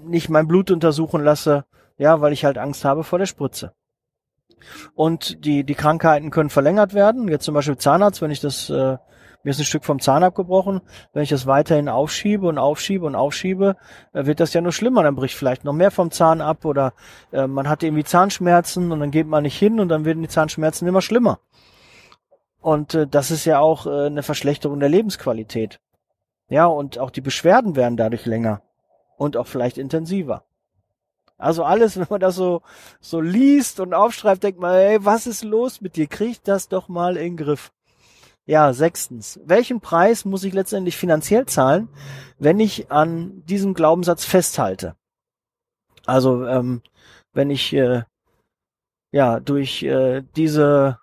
nicht 0.04 0.30
mein 0.30 0.48
Blut 0.48 0.72
untersuchen 0.72 1.24
lasse, 1.24 1.66
ja, 1.98 2.22
weil 2.22 2.34
ich 2.34 2.44
halt 2.44 2.58
Angst 2.58 2.84
habe 2.84 3.04
vor 3.04 3.20
der 3.20 3.26
Spritze. 3.28 3.74
Und 4.94 5.46
die, 5.46 5.64
die 5.64 5.76
Krankheiten 5.76 6.32
können 6.32 6.50
verlängert 6.50 6.94
werden. 6.94 7.28
Jetzt 7.28 7.46
zum 7.46 7.54
Beispiel 7.54 7.78
Zahnarzt, 7.78 8.22
wenn 8.22 8.32
ich 8.32 8.42
das 8.42 8.70
äh, 8.70 8.98
mir 9.44 9.52
ist 9.52 9.60
ein 9.60 9.66
Stück 9.66 9.86
vom 9.86 10.00
Zahn 10.00 10.24
abgebrochen. 10.24 10.82
Wenn 11.14 11.24
ich 11.24 11.30
das 11.30 11.48
weiterhin 11.48 11.90
aufschiebe 11.90 12.48
und 12.48 12.58
aufschiebe 12.58 13.06
und 13.06 13.16
aufschiebe, 13.16 13.76
äh, 14.14 14.26
wird 14.26 14.40
das 14.40 14.54
ja 14.54 14.62
nur 14.62 14.72
schlimmer. 14.72 15.04
Dann 15.04 15.16
bricht 15.16 15.36
vielleicht 15.36 15.64
noch 15.64 15.74
mehr 15.74 15.92
vom 15.92 16.12
Zahn 16.12 16.42
ab 16.42 16.66
oder 16.66 16.94
äh, 17.32 17.48
man 17.48 17.70
hat 17.70 17.84
irgendwie 17.84 18.04
Zahnschmerzen 18.04 18.92
und 18.92 19.00
dann 19.00 19.12
geht 19.12 19.28
man 19.28 19.44
nicht 19.44 19.58
hin 19.58 19.80
und 19.80 19.90
dann 19.90 20.06
werden 20.06 20.22
die 20.22 20.30
Zahnschmerzen 20.30 20.88
immer 20.88 21.02
schlimmer. 21.02 21.40
Und 22.60 22.94
äh, 22.94 23.08
das 23.08 23.32
ist 23.32 23.46
ja 23.46 23.60
auch 23.60 23.86
äh, 23.86 24.08
eine 24.08 24.24
Verschlechterung 24.24 24.80
der 24.80 24.90
Lebensqualität. 24.90 25.80
Ja, 26.50 26.66
und 26.66 26.98
auch 27.00 27.12
die 27.12 27.22
Beschwerden 27.22 27.76
werden 27.76 27.98
dadurch 27.98 28.26
länger 28.26 28.62
und 29.18 29.38
auch 29.38 29.48
vielleicht 29.48 29.78
intensiver. 29.78 30.44
Also 31.38 31.64
alles, 31.64 31.98
wenn 32.00 32.08
man 32.10 32.20
das 32.20 32.36
so, 32.36 32.62
so 33.00 33.22
liest 33.22 33.80
und 33.80 33.94
aufschreibt, 33.94 34.44
denkt 34.44 34.60
man, 34.60 34.76
ey, 34.76 35.06
was 35.06 35.28
ist 35.28 35.44
los 35.44 35.82
mit 35.82 35.96
dir? 35.96 36.08
Krieg 36.08 36.44
das 36.44 36.68
doch 36.68 36.88
mal 36.88 37.18
in 37.18 37.36
den 37.36 37.38
Griff. 37.38 37.72
Ja, 38.48 38.72
sechstens. 38.72 39.42
Welchen 39.46 39.82
Preis 39.82 40.24
muss 40.24 40.46
ich 40.46 40.54
letztendlich 40.54 40.96
finanziell 40.96 41.46
zahlen, 41.46 41.90
wenn 42.40 42.62
ich 42.62 42.90
an 42.90 43.44
diesem 43.46 43.74
Glaubenssatz 43.74 44.24
festhalte? 44.24 44.96
Also, 46.06 46.48
ähm, 46.48 46.82
wenn 47.34 47.50
ich 47.50 47.74
äh, 47.74 48.04
ja 49.12 49.42
durch 49.42 49.84
äh, 49.84 50.24
diese 50.38 51.00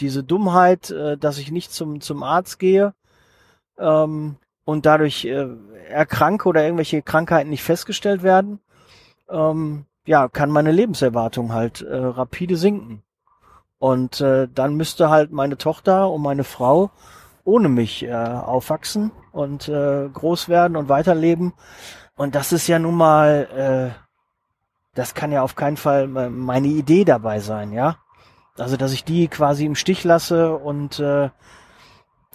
diese 0.00 0.24
Dummheit, 0.24 0.90
äh, 0.90 1.18
dass 1.18 1.38
ich 1.38 1.50
nicht 1.50 1.72
zum 1.72 2.00
zum 2.00 2.22
Arzt 2.22 2.58
gehe 2.58 2.94
ähm, 3.78 4.36
und 4.64 4.86
dadurch 4.86 5.26
äh, 5.26 5.46
erkranke 5.88 6.48
oder 6.48 6.64
irgendwelche 6.64 7.02
Krankheiten 7.02 7.50
nicht 7.50 7.62
festgestellt 7.62 8.22
werden, 8.22 8.60
ähm, 9.28 9.84
ja, 10.06 10.28
kann 10.28 10.50
meine 10.50 10.72
Lebenserwartung 10.72 11.52
halt 11.52 11.82
äh, 11.82 11.96
rapide 11.96 12.56
sinken. 12.56 13.02
Und 13.78 14.20
äh, 14.20 14.48
dann 14.52 14.74
müsste 14.74 15.08
halt 15.08 15.32
meine 15.32 15.56
Tochter 15.56 16.10
und 16.10 16.22
meine 16.22 16.44
Frau 16.44 16.90
ohne 17.44 17.70
mich 17.70 18.04
äh, 18.04 18.12
aufwachsen 18.12 19.10
und 19.32 19.68
äh, 19.68 20.08
groß 20.12 20.48
werden 20.50 20.76
und 20.76 20.88
weiterleben. 20.90 21.54
Und 22.14 22.34
das 22.34 22.52
ist 22.52 22.66
ja 22.66 22.78
nun 22.78 22.94
mal, 22.94 23.94
äh, 23.94 23.98
das 24.94 25.14
kann 25.14 25.32
ja 25.32 25.42
auf 25.42 25.56
keinen 25.56 25.78
Fall 25.78 26.08
meine 26.08 26.66
Idee 26.66 27.04
dabei 27.04 27.40
sein, 27.40 27.72
ja. 27.72 27.96
Also 28.58 28.76
dass 28.76 28.92
ich 28.92 29.04
die 29.04 29.28
quasi 29.28 29.64
im 29.64 29.76
Stich 29.76 30.04
lasse 30.04 30.56
und 30.56 30.98
äh, 30.98 31.30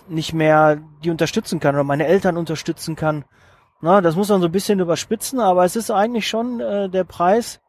nicht 0.08 0.34
mehr 0.34 0.80
die 1.04 1.12
unterstützen 1.12 1.60
kann 1.60 1.76
oder 1.76 1.84
meine 1.84 2.08
Eltern 2.08 2.38
unterstützen 2.38 2.96
kann. 2.96 3.26
Na, 3.82 4.02
das 4.02 4.16
muss 4.16 4.30
man 4.30 4.42
so 4.42 4.48
ein 4.48 4.52
bisschen 4.52 4.80
überspitzen, 4.80 5.40
aber 5.40 5.66
es 5.66 5.76
ist 5.76 5.92
eigentlich 5.92 6.28
schon 6.28 6.60
äh, 6.60 6.90
der 6.90 7.04
Preis, 7.04 7.60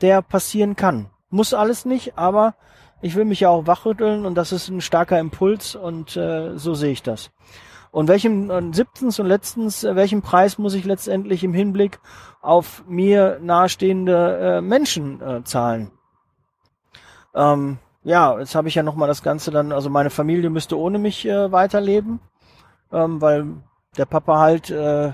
der 0.00 0.22
passieren 0.22 0.76
kann. 0.76 1.10
Muss 1.30 1.52
alles 1.52 1.84
nicht, 1.84 2.16
aber 2.16 2.54
ich 3.00 3.14
will 3.14 3.24
mich 3.24 3.40
ja 3.40 3.48
auch 3.48 3.66
wachrütteln 3.66 4.26
und 4.26 4.34
das 4.34 4.52
ist 4.52 4.68
ein 4.68 4.80
starker 4.80 5.18
Impuls 5.18 5.74
und 5.74 6.16
äh, 6.16 6.56
so 6.56 6.74
sehe 6.74 6.92
ich 6.92 7.02
das. 7.02 7.30
Und 7.90 8.08
welchem 8.08 8.50
und 8.50 8.74
siebtens 8.74 9.18
und 9.18 9.26
letztens, 9.26 9.84
äh, 9.84 9.96
welchen 9.96 10.22
Preis 10.22 10.58
muss 10.58 10.74
ich 10.74 10.84
letztendlich 10.84 11.42
im 11.44 11.54
Hinblick 11.54 12.00
auf 12.42 12.84
mir 12.86 13.38
nahestehende 13.40 14.38
äh, 14.38 14.60
Menschen 14.60 15.20
äh, 15.22 15.42
zahlen? 15.44 15.90
Ähm, 17.34 17.78
ja, 18.02 18.38
jetzt 18.38 18.54
habe 18.54 18.68
ich 18.68 18.74
ja 18.74 18.82
nochmal 18.82 19.08
das 19.08 19.22
Ganze 19.22 19.50
dann, 19.50 19.72
also 19.72 19.90
meine 19.90 20.10
Familie 20.10 20.50
müsste 20.50 20.78
ohne 20.78 20.98
mich 20.98 21.26
äh, 21.26 21.52
weiterleben, 21.52 22.20
ähm, 22.92 23.20
weil 23.20 23.46
der 23.96 24.06
Papa 24.06 24.38
halt, 24.38 24.70
äh, 24.70 25.12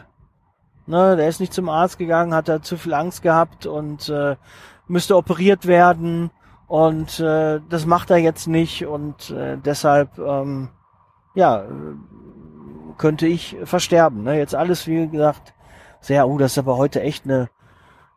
ne, 0.86 1.16
der 1.16 1.28
ist 1.28 1.40
nicht 1.40 1.52
zum 1.52 1.68
Arzt 1.68 1.98
gegangen, 1.98 2.34
hat 2.34 2.48
da 2.48 2.62
zu 2.62 2.76
viel 2.76 2.94
Angst 2.94 3.22
gehabt 3.22 3.66
und 3.66 4.08
äh, 4.08 4.36
müsste 4.86 5.16
operiert 5.16 5.66
werden 5.66 6.30
und 6.66 7.20
äh, 7.20 7.61
das 7.68 7.87
macht 7.87 8.11
er 8.11 8.18
jetzt 8.18 8.46
nicht 8.46 8.87
und 8.87 9.31
äh, 9.31 9.59
deshalb, 9.59 10.18
ähm, 10.18 10.70
ja, 11.35 11.64
könnte 12.96 13.27
ich 13.27 13.57
versterben. 13.64 14.22
Ne? 14.22 14.38
Jetzt 14.38 14.55
alles, 14.55 14.87
wie 14.87 15.09
gesagt, 15.09 15.55
sehr, 16.00 16.29
oh, 16.29 16.38
das 16.38 16.53
ist 16.53 16.59
aber 16.59 16.77
heute 16.77 17.00
echt 17.00 17.24
eine, 17.24 17.48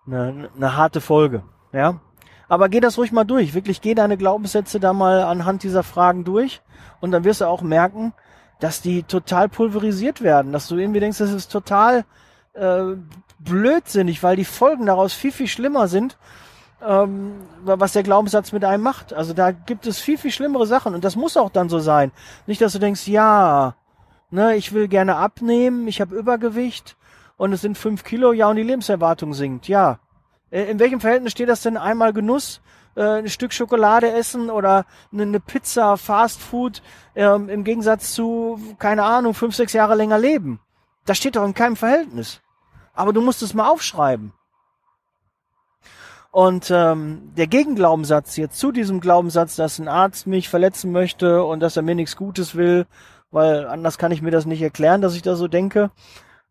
eine, 0.05 0.49
eine 0.55 0.77
harte 0.77 1.01
Folge. 1.01 1.43
Ja. 1.71 1.99
Aber 2.47 2.69
geh 2.69 2.79
das 2.79 2.97
ruhig 2.97 3.11
mal 3.11 3.25
durch. 3.25 3.53
Wirklich 3.53 3.81
geh 3.81 3.93
deine 3.93 4.17
Glaubenssätze 4.17 4.79
da 4.79 4.93
mal 4.93 5.23
anhand 5.23 5.63
dieser 5.63 5.83
Fragen 5.83 6.23
durch. 6.23 6.61
Und 7.01 7.11
dann 7.11 7.23
wirst 7.23 7.41
du 7.41 7.45
auch 7.45 7.61
merken, 7.61 8.13
dass 8.59 8.81
die 8.81 9.03
total 9.03 9.49
pulverisiert 9.49 10.21
werden. 10.21 10.53
Dass 10.53 10.67
du 10.67 10.77
irgendwie 10.77 10.99
denkst, 10.99 11.17
das 11.17 11.33
ist 11.33 11.51
total 11.51 12.05
äh, 12.53 12.95
blödsinnig, 13.39 14.23
weil 14.23 14.35
die 14.35 14.45
Folgen 14.45 14.85
daraus 14.85 15.13
viel, 15.13 15.31
viel 15.31 15.47
schlimmer 15.47 15.87
sind 15.87 16.17
ähm, 16.85 17.33
was 17.63 17.93
der 17.93 18.03
Glaubenssatz 18.03 18.51
mit 18.51 18.63
einem 18.63 18.83
macht. 18.83 19.13
Also 19.13 19.33
da 19.33 19.51
gibt 19.51 19.87
es 19.87 19.99
viel, 19.99 20.17
viel 20.17 20.31
schlimmere 20.31 20.67
Sachen 20.67 20.93
und 20.93 21.03
das 21.03 21.15
muss 21.15 21.37
auch 21.37 21.49
dann 21.49 21.69
so 21.69 21.79
sein. 21.79 22.11
Nicht, 22.45 22.61
dass 22.61 22.73
du 22.73 22.79
denkst, 22.79 23.07
ja, 23.07 23.75
ne, 24.29 24.55
ich 24.55 24.73
will 24.73 24.87
gerne 24.87 25.15
abnehmen, 25.15 25.87
ich 25.87 26.01
habe 26.01 26.15
Übergewicht 26.15 26.97
und 27.37 27.53
es 27.53 27.61
sind 27.61 27.77
fünf 27.77 28.03
Kilo, 28.03 28.33
ja, 28.33 28.49
und 28.49 28.55
die 28.55 28.63
Lebenserwartung 28.63 29.33
sinkt. 29.33 29.67
Ja, 29.67 29.99
Äh, 30.49 30.71
in 30.71 30.79
welchem 30.79 30.99
Verhältnis 31.01 31.33
steht 31.33 31.49
das 31.49 31.61
denn 31.61 31.77
einmal 31.77 32.13
Genuss, 32.13 32.61
äh, 32.95 33.19
ein 33.19 33.29
Stück 33.29 33.53
Schokolade 33.53 34.11
essen 34.11 34.49
oder 34.49 34.85
eine 35.11 35.39
Pizza, 35.39 35.97
Fast 35.97 36.41
Food 36.41 36.81
ähm, 37.15 37.49
im 37.49 37.63
Gegensatz 37.63 38.13
zu, 38.13 38.59
keine 38.79 39.03
Ahnung, 39.03 39.33
fünf, 39.33 39.55
sechs 39.55 39.73
Jahre 39.73 39.95
länger 39.95 40.17
leben? 40.17 40.59
Das 41.05 41.17
steht 41.17 41.35
doch 41.35 41.45
in 41.45 41.53
keinem 41.53 41.75
Verhältnis. 41.75 42.41
Aber 42.93 43.13
du 43.13 43.21
musst 43.21 43.41
es 43.41 43.53
mal 43.53 43.69
aufschreiben. 43.69 44.33
Und 46.37 46.69
ähm, 46.69 47.33
der 47.35 47.47
Gegenglaubenssatz 47.47 48.37
jetzt 48.37 48.59
zu 48.59 48.71
diesem 48.71 48.99
Glaubenssatz, 48.99 49.55
dass 49.55 49.79
ein 49.79 49.87
Arzt 49.87 50.27
mich 50.27 50.49
verletzen 50.49 50.91
möchte 50.91 51.43
und 51.43 51.61
dass 51.61 51.77
er 51.77 51.81
mir 51.81 51.95
nichts 51.95 52.15
Gutes 52.15 52.53
will, 52.53 52.85
weil 53.31 53.65
anders 53.65 53.97
kann 53.97 54.11
ich 54.11 54.21
mir 54.21 54.29
das 54.29 54.45
nicht 54.45 54.61
erklären, 54.61 55.01
dass 55.01 55.15
ich 55.15 55.23
da 55.23 55.35
so 55.35 55.47
denke, 55.47 55.89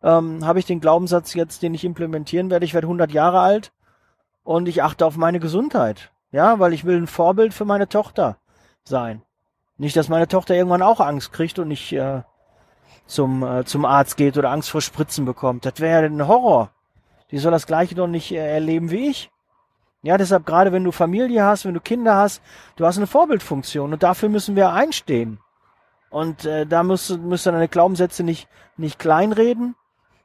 ähm, 0.03 0.44
habe 0.44 0.59
ich 0.59 0.64
den 0.64 0.81
Glaubenssatz 0.81 1.35
jetzt, 1.35 1.62
den 1.62 1.72
ich 1.72 1.85
implementieren 1.85 2.51
werde. 2.51 2.64
Ich 2.64 2.75
werde 2.75 2.88
100 2.88 3.12
Jahre 3.12 3.38
alt 3.38 3.70
und 4.42 4.66
ich 4.66 4.83
achte 4.83 5.07
auf 5.07 5.16
meine 5.16 5.38
Gesundheit. 5.38 6.11
Ja, 6.33 6.59
weil 6.59 6.72
ich 6.72 6.85
will 6.85 6.96
ein 6.96 7.07
Vorbild 7.07 7.55
für 7.55 7.64
meine 7.64 7.88
Tochter 7.88 8.38
sein. 8.83 9.22
Nicht, 9.79 9.96
dass 9.96 10.09
meine 10.09 10.27
Tochter 10.27 10.57
irgendwann 10.57 10.83
auch 10.83 10.99
Angst 10.99 11.33
kriegt 11.33 11.61
und 11.61 11.68
nicht 11.68 11.92
äh, 11.92 12.22
zum, 13.07 13.44
äh, 13.44 13.64
zum 13.64 13.85
Arzt 13.85 14.16
geht 14.16 14.37
oder 14.37 14.51
Angst 14.51 14.68
vor 14.68 14.83
Spritzen 14.83 15.25
bekommt. 15.25 15.64
Das 15.64 15.79
wäre 15.79 16.03
ja 16.03 16.09
ein 16.09 16.27
Horror. 16.27 16.70
Die 17.31 17.38
soll 17.38 17.53
das 17.53 17.68
Gleiche 17.68 17.94
doch 17.94 18.09
nicht 18.09 18.33
äh, 18.33 18.53
erleben 18.53 18.90
wie 18.90 19.11
ich. 19.11 19.31
Ja, 20.07 20.16
deshalb 20.16 20.47
gerade 20.47 20.71
wenn 20.71 20.85
du 20.85 20.92
Familie 20.92 21.42
hast, 21.42 21.64
wenn 21.64 21.75
du 21.75 21.81
Kinder 21.81 22.14
hast, 22.14 22.40
du 22.77 22.87
hast 22.87 22.97
eine 22.97 23.09
Vorbildfunktion 23.09 23.92
und 23.92 24.05
dafür 24.05 24.29
müssen 24.29 24.55
wir 24.55 24.71
einstehen. 24.71 25.40
Und 26.11 26.45
äh, 26.45 26.64
da 26.64 26.85
musst 26.85 27.11
du 27.11 27.19
musst 27.19 27.47
deine 27.47 27.66
Glaubenssätze 27.66 28.23
nicht, 28.23 28.49
nicht 28.77 29.01
kleinreden, 29.01 29.75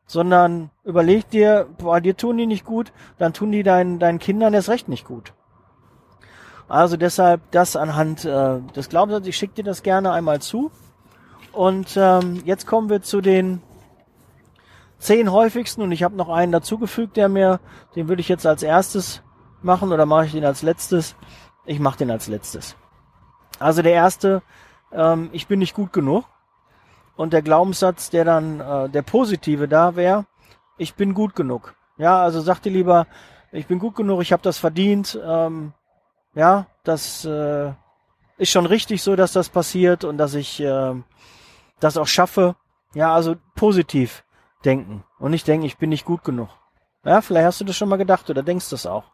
sondern 0.05 0.69
überleg 0.83 1.27
dir, 1.31 1.67
boah, 1.79 1.99
dir 1.99 2.15
tun 2.15 2.37
die 2.37 2.45
nicht 2.45 2.63
gut, 2.63 2.93
dann 3.17 3.33
tun 3.33 3.51
die 3.51 3.63
deinen, 3.63 3.97
deinen 3.97 4.19
Kindern 4.19 4.53
erst 4.53 4.69
recht 4.69 4.87
nicht 4.87 5.03
gut. 5.03 5.33
Also 6.69 6.95
deshalb 6.95 7.41
das 7.49 7.75
anhand 7.75 8.23
äh, 8.23 8.59
des 8.75 8.87
Glaubenssatzes, 8.87 9.29
ich 9.29 9.37
schicke 9.37 9.55
dir 9.55 9.63
das 9.63 9.81
gerne 9.81 10.11
einmal 10.11 10.41
zu. 10.41 10.69
Und 11.53 11.97
ähm, 11.97 12.43
jetzt 12.45 12.67
kommen 12.67 12.91
wir 12.91 13.01
zu 13.01 13.19
den 13.19 13.63
zehn 14.99 15.31
häufigsten 15.31 15.81
und 15.81 15.91
ich 15.91 16.03
habe 16.03 16.15
noch 16.15 16.29
einen 16.29 16.51
dazugefügt, 16.51 17.17
der 17.17 17.29
mir, 17.29 17.59
den 17.95 18.09
würde 18.09 18.21
ich 18.21 18.29
jetzt 18.29 18.45
als 18.45 18.61
erstes 18.61 19.23
machen 19.63 19.91
oder 19.91 20.05
mache 20.05 20.25
ich 20.25 20.31
den 20.31 20.45
als 20.45 20.61
letztes? 20.61 21.15
Ich 21.65 21.79
mache 21.79 21.99
den 21.99 22.11
als 22.11 22.27
letztes. 22.27 22.75
Also 23.59 23.81
der 23.81 23.93
erste, 23.93 24.41
ähm, 24.91 25.29
ich 25.31 25.47
bin 25.47 25.59
nicht 25.59 25.75
gut 25.75 25.93
genug. 25.93 26.25
Und 27.15 27.33
der 27.33 27.41
Glaubenssatz, 27.41 28.09
der 28.09 28.25
dann 28.25 28.59
äh, 28.59 28.89
der 28.89 29.03
positive 29.03 29.67
da 29.67 29.95
wäre, 29.95 30.25
ich 30.77 30.95
bin 30.95 31.13
gut 31.13 31.35
genug. 31.35 31.75
Ja, 31.97 32.21
also 32.21 32.41
sag 32.41 32.61
dir 32.61 32.71
lieber, 32.71 33.05
ich 33.51 33.67
bin 33.67 33.77
gut 33.77 33.95
genug, 33.95 34.21
ich 34.21 34.31
habe 34.31 34.41
das 34.41 34.57
verdient. 34.57 35.19
Ähm, 35.23 35.73
ja, 36.33 36.65
das 36.83 37.25
äh, 37.25 37.73
ist 38.37 38.51
schon 38.51 38.65
richtig 38.65 39.03
so, 39.03 39.15
dass 39.15 39.33
das 39.33 39.49
passiert 39.49 40.03
und 40.03 40.17
dass 40.17 40.33
ich 40.33 40.59
äh, 40.59 40.95
das 41.79 41.97
auch 41.97 42.07
schaffe. 42.07 42.55
Ja, 42.93 43.13
also 43.13 43.35
positiv 43.55 44.23
denken 44.65 45.03
und 45.19 45.31
nicht 45.31 45.47
denken, 45.47 45.65
ich 45.65 45.77
bin 45.77 45.89
nicht 45.89 46.05
gut 46.05 46.23
genug. 46.23 46.49
Ja, 47.03 47.21
vielleicht 47.21 47.45
hast 47.45 47.61
du 47.61 47.65
das 47.65 47.75
schon 47.75 47.89
mal 47.89 47.97
gedacht 47.97 48.29
oder 48.29 48.41
denkst 48.41 48.69
das 48.69 48.85
auch 48.85 49.11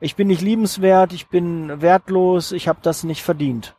ich 0.00 0.16
bin 0.16 0.28
nicht 0.28 0.40
liebenswert, 0.40 1.12
ich 1.12 1.28
bin 1.28 1.80
wertlos, 1.82 2.52
ich 2.52 2.68
habe 2.68 2.80
das 2.82 3.04
nicht 3.04 3.22
verdient. 3.22 3.76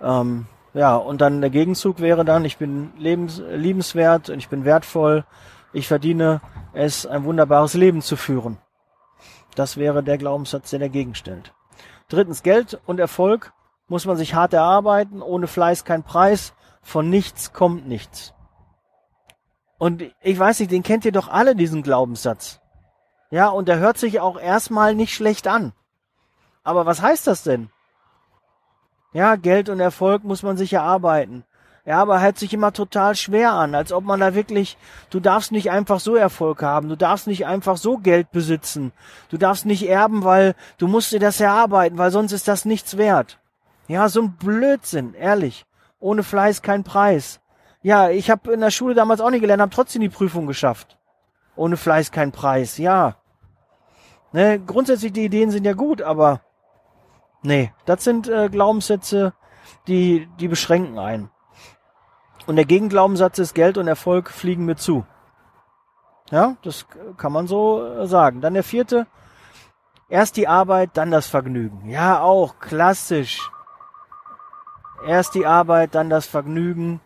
Ähm, 0.00 0.46
ja, 0.72 0.96
und 0.96 1.20
dann 1.20 1.40
der 1.40 1.50
Gegenzug 1.50 2.00
wäre 2.00 2.24
dann, 2.24 2.44
ich 2.44 2.58
bin 2.58 2.92
lebens, 2.96 3.42
liebenswert 3.50 4.30
und 4.30 4.38
ich 4.38 4.48
bin 4.48 4.64
wertvoll, 4.64 5.24
ich 5.72 5.88
verdiene 5.88 6.40
es, 6.72 7.06
ein 7.06 7.24
wunderbares 7.24 7.74
Leben 7.74 8.02
zu 8.02 8.16
führen. 8.16 8.58
Das 9.54 9.76
wäre 9.76 10.02
der 10.02 10.18
Glaubenssatz, 10.18 10.70
der 10.70 10.78
dagegen 10.78 11.14
stellt. 11.14 11.54
Drittens, 12.08 12.42
Geld 12.42 12.78
und 12.86 13.00
Erfolg 13.00 13.52
muss 13.88 14.06
man 14.06 14.16
sich 14.16 14.34
hart 14.34 14.52
erarbeiten, 14.52 15.22
ohne 15.22 15.46
Fleiß 15.46 15.84
kein 15.84 16.02
Preis, 16.02 16.54
von 16.82 17.08
nichts 17.10 17.52
kommt 17.52 17.88
nichts. 17.88 18.34
Und 19.78 20.04
ich 20.22 20.38
weiß 20.38 20.60
nicht, 20.60 20.70
den 20.70 20.82
kennt 20.82 21.04
ihr 21.04 21.12
doch 21.12 21.28
alle, 21.28 21.56
diesen 21.56 21.82
Glaubenssatz. 21.82 22.60
Ja, 23.30 23.48
und 23.48 23.68
der 23.68 23.78
hört 23.78 23.98
sich 23.98 24.20
auch 24.20 24.38
erstmal 24.38 24.94
nicht 24.94 25.14
schlecht 25.14 25.48
an. 25.48 25.72
Aber 26.62 26.86
was 26.86 27.02
heißt 27.02 27.26
das 27.26 27.42
denn? 27.42 27.70
Ja, 29.12 29.36
Geld 29.36 29.68
und 29.68 29.80
Erfolg 29.80 30.24
muss 30.24 30.42
man 30.42 30.56
sich 30.56 30.72
erarbeiten. 30.72 31.44
Ja, 31.86 32.02
aber 32.02 32.20
hört 32.20 32.36
sich 32.38 32.52
immer 32.52 32.72
total 32.72 33.14
schwer 33.14 33.52
an, 33.52 33.76
als 33.76 33.92
ob 33.92 34.02
man 34.02 34.18
da 34.18 34.34
wirklich, 34.34 34.76
du 35.10 35.20
darfst 35.20 35.52
nicht 35.52 35.70
einfach 35.70 36.00
so 36.00 36.16
Erfolg 36.16 36.60
haben, 36.62 36.88
du 36.88 36.96
darfst 36.96 37.28
nicht 37.28 37.46
einfach 37.46 37.76
so 37.76 37.98
Geld 37.98 38.32
besitzen, 38.32 38.92
du 39.28 39.38
darfst 39.38 39.66
nicht 39.66 39.88
erben, 39.88 40.24
weil 40.24 40.56
du 40.78 40.88
musst 40.88 41.12
dir 41.12 41.20
das 41.20 41.40
erarbeiten, 41.40 41.96
weil 41.96 42.10
sonst 42.10 42.32
ist 42.32 42.48
das 42.48 42.64
nichts 42.64 42.96
wert. 42.96 43.38
Ja, 43.86 44.08
so 44.08 44.22
ein 44.22 44.32
Blödsinn, 44.32 45.14
ehrlich. 45.14 45.64
Ohne 46.00 46.24
Fleiß 46.24 46.60
kein 46.60 46.82
Preis. 46.82 47.40
Ja, 47.82 48.10
ich 48.10 48.30
habe 48.30 48.52
in 48.52 48.60
der 48.60 48.72
Schule 48.72 48.94
damals 48.94 49.20
auch 49.20 49.30
nicht 49.30 49.40
gelernt, 49.40 49.62
habe 49.62 49.74
trotzdem 49.74 50.02
die 50.02 50.08
Prüfung 50.08 50.48
geschafft. 50.48 50.95
Ohne 51.56 51.76
Fleiß 51.76 52.12
kein 52.12 52.32
Preis, 52.32 52.78
ja. 52.78 53.16
Ne, 54.32 54.60
grundsätzlich 54.60 55.12
die 55.12 55.24
Ideen 55.24 55.50
sind 55.50 55.64
ja 55.64 55.72
gut, 55.72 56.02
aber 56.02 56.42
nee, 57.42 57.72
das 57.86 58.04
sind 58.04 58.28
äh, 58.28 58.48
Glaubenssätze, 58.50 59.32
die, 59.86 60.28
die 60.38 60.48
beschränken 60.48 60.98
einen. 60.98 61.30
Und 62.46 62.56
der 62.56 62.64
Gegenglaubenssatz 62.64 63.38
ist, 63.38 63.54
Geld 63.54 63.78
und 63.78 63.88
Erfolg 63.88 64.30
fliegen 64.30 64.66
mir 64.66 64.76
zu. 64.76 65.04
Ja, 66.30 66.56
das 66.62 66.86
kann 67.16 67.32
man 67.32 67.46
so 67.46 67.84
äh, 67.84 68.06
sagen. 68.06 68.40
Dann 68.40 68.54
der 68.54 68.62
vierte, 68.62 69.06
erst 70.08 70.36
die 70.36 70.48
Arbeit, 70.48 70.90
dann 70.94 71.10
das 71.10 71.26
Vergnügen. 71.26 71.88
Ja, 71.88 72.20
auch 72.20 72.58
klassisch. 72.58 73.50
Erst 75.06 75.34
die 75.34 75.46
Arbeit, 75.46 75.94
dann 75.94 76.10
das 76.10 76.26
Vergnügen. 76.26 77.00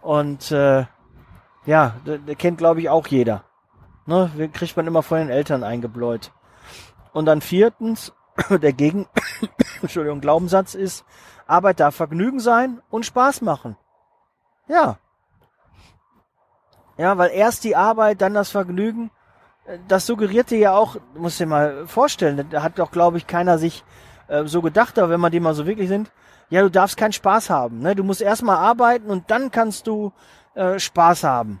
Und 0.00 0.50
äh, 0.50 0.86
ja, 1.66 1.94
der, 2.04 2.18
der 2.18 2.34
kennt, 2.34 2.58
glaube 2.58 2.80
ich, 2.80 2.88
auch 2.88 3.06
jeder. 3.06 3.44
Ne, 4.06 4.50
kriegt 4.52 4.76
man 4.76 4.86
immer 4.86 5.02
von 5.02 5.18
den 5.18 5.30
Eltern 5.30 5.64
eingebläut. 5.64 6.32
Und 7.12 7.26
dann 7.26 7.40
viertens, 7.40 8.12
der 8.50 8.72
Gegen, 8.72 9.06
Entschuldigung, 9.82 10.20
Glaubenssatz 10.20 10.74
ist, 10.74 11.04
Arbeit 11.46 11.80
darf 11.80 11.94
Vergnügen 11.94 12.40
sein 12.40 12.80
und 12.90 13.06
Spaß 13.06 13.40
machen. 13.42 13.76
Ja. 14.68 14.98
Ja, 16.96 17.18
weil 17.18 17.30
erst 17.30 17.64
die 17.64 17.76
Arbeit, 17.76 18.20
dann 18.20 18.34
das 18.34 18.50
Vergnügen, 18.50 19.10
das 19.88 20.06
suggerierte 20.06 20.56
ja 20.56 20.74
auch, 20.74 20.96
muss 21.14 21.38
dir 21.38 21.46
mal 21.46 21.86
vorstellen, 21.86 22.46
da 22.50 22.62
hat 22.62 22.78
doch, 22.78 22.90
glaube 22.90 23.16
ich, 23.16 23.26
keiner 23.26 23.58
sich 23.58 23.84
äh, 24.28 24.44
so 24.44 24.62
gedacht, 24.62 24.98
aber 24.98 25.10
wenn 25.10 25.20
man 25.20 25.32
die 25.32 25.40
mal 25.40 25.54
so 25.54 25.66
wirklich 25.66 25.88
sind, 25.88 26.12
ja, 26.50 26.62
du 26.62 26.70
darfst 26.70 26.96
keinen 26.96 27.12
Spaß 27.12 27.50
haben. 27.50 27.80
Ne? 27.80 27.94
Du 27.94 28.04
musst 28.04 28.20
erstmal 28.20 28.56
arbeiten 28.56 29.10
und 29.10 29.30
dann 29.30 29.50
kannst 29.50 29.86
du 29.86 30.12
äh, 30.54 30.78
Spaß 30.78 31.24
haben. 31.24 31.60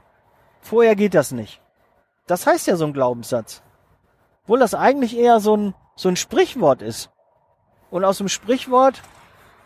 Vorher 0.60 0.94
geht 0.94 1.14
das 1.14 1.32
nicht. 1.32 1.60
Das 2.26 2.46
heißt 2.46 2.66
ja 2.66 2.76
so 2.76 2.86
ein 2.86 2.92
Glaubenssatz. 2.92 3.62
Obwohl 4.42 4.58
das 4.58 4.74
eigentlich 4.74 5.16
eher 5.16 5.40
so 5.40 5.56
ein, 5.56 5.74
so 5.96 6.08
ein 6.08 6.16
Sprichwort 6.16 6.82
ist. 6.82 7.10
Und 7.90 8.04
aus 8.04 8.18
dem 8.18 8.28
Sprichwort, 8.28 9.02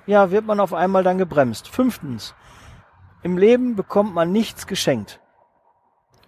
ja, 0.07 0.31
wird 0.31 0.45
man 0.45 0.61
auf 0.61 0.75
einmal 0.75 1.03
dann 1.03 1.19
gebremst. 1.19 1.69
Fünftens. 1.69 2.35
Im 3.23 3.39
Leben 3.39 3.77
bekommt 3.77 4.15
man 4.15 4.33
nichts 4.33 4.67
geschenkt. 4.67 5.21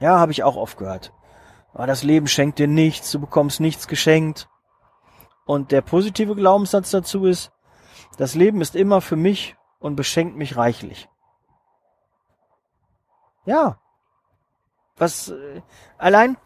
Ja, 0.00 0.18
habe 0.18 0.32
ich 0.32 0.42
auch 0.42 0.56
oft 0.56 0.78
gehört. 0.78 1.12
Aber 1.72 1.86
das 1.86 2.02
Leben 2.02 2.26
schenkt 2.26 2.58
dir 2.58 2.68
nichts, 2.68 3.12
du 3.12 3.20
bekommst 3.20 3.60
nichts 3.60 3.86
geschenkt. 3.86 4.48
Und 5.44 5.72
der 5.72 5.82
positive 5.82 6.34
Glaubenssatz 6.34 6.90
dazu 6.90 7.26
ist, 7.26 7.52
das 8.16 8.34
Leben 8.34 8.60
ist 8.60 8.76
immer 8.76 9.00
für 9.00 9.16
mich 9.16 9.56
und 9.78 9.96
beschenkt 9.96 10.36
mich 10.36 10.56
reichlich. 10.56 11.08
Ja, 13.46 13.79
was, 15.00 15.30
äh, 15.30 15.62
allein, 15.98 16.36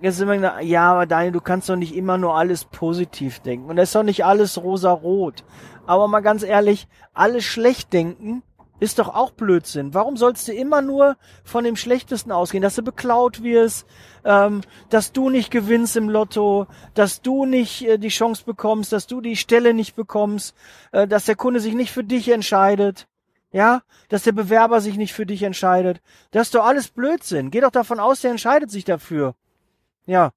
jetzt 0.00 0.20
wir 0.20 0.34
gesagt, 0.34 0.64
ja, 0.64 0.92
aber 0.92 1.06
Daniel, 1.06 1.32
du 1.32 1.40
kannst 1.40 1.68
doch 1.68 1.76
nicht 1.76 1.94
immer 1.94 2.18
nur 2.18 2.36
alles 2.36 2.64
positiv 2.64 3.40
denken. 3.40 3.70
Und 3.70 3.78
es 3.78 3.90
ist 3.90 3.94
doch 3.94 4.02
nicht 4.02 4.24
alles 4.24 4.62
rosa-rot. 4.62 5.44
Aber 5.86 6.08
mal 6.08 6.20
ganz 6.20 6.42
ehrlich, 6.42 6.88
alles 7.12 7.44
schlecht 7.44 7.92
denken 7.92 8.42
ist 8.80 8.98
doch 8.98 9.14
auch 9.14 9.30
Blödsinn. 9.30 9.94
Warum 9.94 10.16
sollst 10.16 10.48
du 10.48 10.52
immer 10.52 10.82
nur 10.82 11.16
von 11.44 11.62
dem 11.62 11.76
Schlechtesten 11.76 12.32
ausgehen, 12.32 12.62
dass 12.62 12.74
du 12.74 12.82
beklaut 12.82 13.44
wirst, 13.44 13.86
ähm, 14.24 14.62
dass 14.90 15.12
du 15.12 15.30
nicht 15.30 15.52
gewinnst 15.52 15.96
im 15.96 16.08
Lotto, 16.08 16.66
dass 16.94 17.22
du 17.22 17.44
nicht 17.44 17.86
äh, 17.86 17.98
die 17.98 18.08
Chance 18.08 18.42
bekommst, 18.44 18.92
dass 18.92 19.06
du 19.06 19.20
die 19.20 19.36
Stelle 19.36 19.72
nicht 19.72 19.94
bekommst, 19.94 20.56
äh, 20.90 21.06
dass 21.06 21.26
der 21.26 21.36
Kunde 21.36 21.60
sich 21.60 21.74
nicht 21.74 21.92
für 21.92 22.02
dich 22.02 22.28
entscheidet? 22.30 23.06
Ja, 23.52 23.82
dass 24.08 24.22
der 24.22 24.32
Bewerber 24.32 24.80
sich 24.80 24.96
nicht 24.96 25.12
für 25.12 25.26
dich 25.26 25.42
entscheidet. 25.42 26.00
Das 26.30 26.48
ist 26.48 26.54
doch 26.54 26.64
alles 26.64 26.88
Blödsinn. 26.88 27.50
Geh 27.50 27.60
doch 27.60 27.70
davon 27.70 28.00
aus, 28.00 28.22
der 28.22 28.30
entscheidet 28.30 28.70
sich 28.70 28.84
dafür. 28.84 29.34
Ja. 30.06 30.32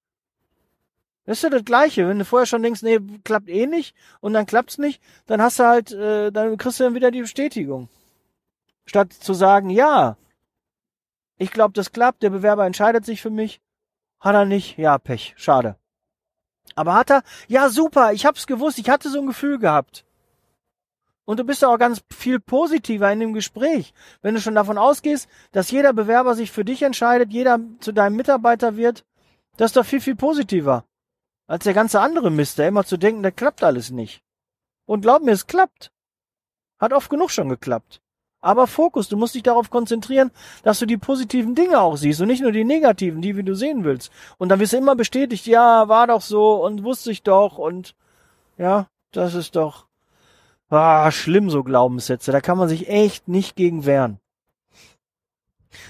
Das 1.25 1.37
ist 1.37 1.43
ja 1.43 1.49
das 1.49 1.65
Gleiche. 1.65 2.07
Wenn 2.07 2.19
du 2.19 2.25
vorher 2.25 2.45
schon 2.45 2.61
denkst, 2.61 2.83
nee, 2.83 2.99
klappt 3.23 3.49
eh 3.49 3.67
nicht 3.67 3.95
und 4.19 4.33
dann 4.33 4.45
klappt's 4.45 4.77
nicht, 4.77 5.01
dann 5.25 5.41
hast 5.41 5.59
du 5.59 5.63
halt, 5.63 5.91
äh, 5.91 6.31
dann 6.31 6.57
kriegst 6.57 6.79
du 6.79 6.83
dann 6.83 6.93
wieder 6.93 7.09
die 7.09 7.21
Bestätigung. 7.21 7.89
Statt 8.85 9.13
zu 9.13 9.33
sagen, 9.33 9.69
ja, 9.69 10.17
ich 11.37 11.51
glaube, 11.51 11.73
das 11.73 11.91
klappt, 11.91 12.21
der 12.21 12.29
Bewerber 12.29 12.65
entscheidet 12.65 13.05
sich 13.05 13.21
für 13.21 13.31
mich, 13.31 13.61
Hat 14.19 14.35
er 14.35 14.45
nicht? 14.45 14.77
Ja, 14.77 14.97
Pech. 14.97 15.33
Schade. 15.37 15.75
Aber 16.75 16.95
hat 16.95 17.11
er? 17.11 17.23
Ja, 17.47 17.69
super. 17.69 18.13
Ich 18.13 18.25
hab's 18.25 18.47
gewusst. 18.47 18.79
Ich 18.79 18.89
hatte 18.89 19.09
so 19.09 19.19
ein 19.19 19.27
Gefühl 19.27 19.59
gehabt. 19.59 20.04
Und 21.25 21.39
du 21.39 21.43
bist 21.43 21.65
auch 21.65 21.77
ganz 21.77 22.01
viel 22.13 22.39
positiver 22.39 23.11
in 23.11 23.19
dem 23.19 23.33
Gespräch. 23.33 23.93
Wenn 24.21 24.35
du 24.35 24.41
schon 24.41 24.55
davon 24.55 24.77
ausgehst, 24.77 25.27
dass 25.51 25.71
jeder 25.71 25.91
Bewerber 25.91 26.35
sich 26.35 26.51
für 26.51 26.63
dich 26.63 26.83
entscheidet, 26.83 27.33
jeder 27.33 27.59
zu 27.79 27.91
deinem 27.91 28.15
Mitarbeiter 28.15 28.77
wird, 28.77 29.03
das 29.57 29.69
ist 29.69 29.77
doch 29.77 29.85
viel, 29.85 30.01
viel 30.01 30.15
positiver. 30.15 30.85
Als 31.47 31.63
der 31.63 31.73
ganze 31.73 31.99
andere 31.99 32.29
Mist, 32.29 32.57
der 32.57 32.67
immer 32.67 32.85
zu 32.85 32.97
denken, 32.97 33.23
da 33.23 33.31
klappt 33.31 33.63
alles 33.63 33.89
nicht. 33.89 34.21
Und 34.85 35.01
glaub 35.01 35.23
mir, 35.23 35.31
es 35.31 35.47
klappt. 35.47 35.91
Hat 36.79 36.93
oft 36.93 37.09
genug 37.09 37.31
schon 37.31 37.49
geklappt. 37.49 38.01
Aber 38.41 38.67
Fokus, 38.67 39.09
du 39.09 39.17
musst 39.17 39.33
dich 39.33 39.41
darauf 39.41 39.71
konzentrieren, 39.71 40.29
dass 40.61 40.77
du 40.77 40.85
die 40.85 40.97
positiven 40.97 41.55
Dinge 41.55 41.79
auch 41.79 41.97
siehst 41.97 42.21
und 42.21 42.27
nicht 42.27 42.43
nur 42.43 42.51
die 42.51 42.63
negativen, 42.63 43.21
die 43.21 43.35
wie 43.35 43.43
du 43.43 43.55
sehen 43.55 43.83
willst. 43.83 44.11
Und 44.37 44.49
dann 44.49 44.59
wirst 44.59 44.73
du 44.73 44.77
immer 44.77 44.95
bestätigt, 44.95 45.47
ja, 45.47 45.87
war 45.87 46.05
doch 46.05 46.21
so 46.21 46.63
und 46.63 46.83
wusste 46.83 47.11
ich 47.11 47.23
doch 47.23 47.57
und 47.57 47.95
ja, 48.57 48.87
das 49.11 49.33
ist 49.33 49.55
doch 49.55 49.87
ah, 50.69 51.11
schlimm, 51.11 51.49
so 51.49 51.63
Glaubenssätze. 51.63 52.31
Da 52.31 52.41
kann 52.41 52.57
man 52.57 52.69
sich 52.69 52.89
echt 52.89 53.27
nicht 53.27 53.55
gegen 53.55 53.85
wehren. 53.85 54.19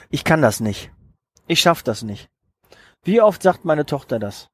Ich 0.09 0.23
kann 0.23 0.41
das 0.41 0.59
nicht. 0.59 0.91
Ich 1.47 1.59
schaff 1.59 1.83
das 1.83 2.03
nicht. 2.03 2.29
Wie 3.03 3.21
oft 3.21 3.43
sagt 3.43 3.65
meine 3.65 3.85
Tochter 3.85 4.19
das? 4.19 4.49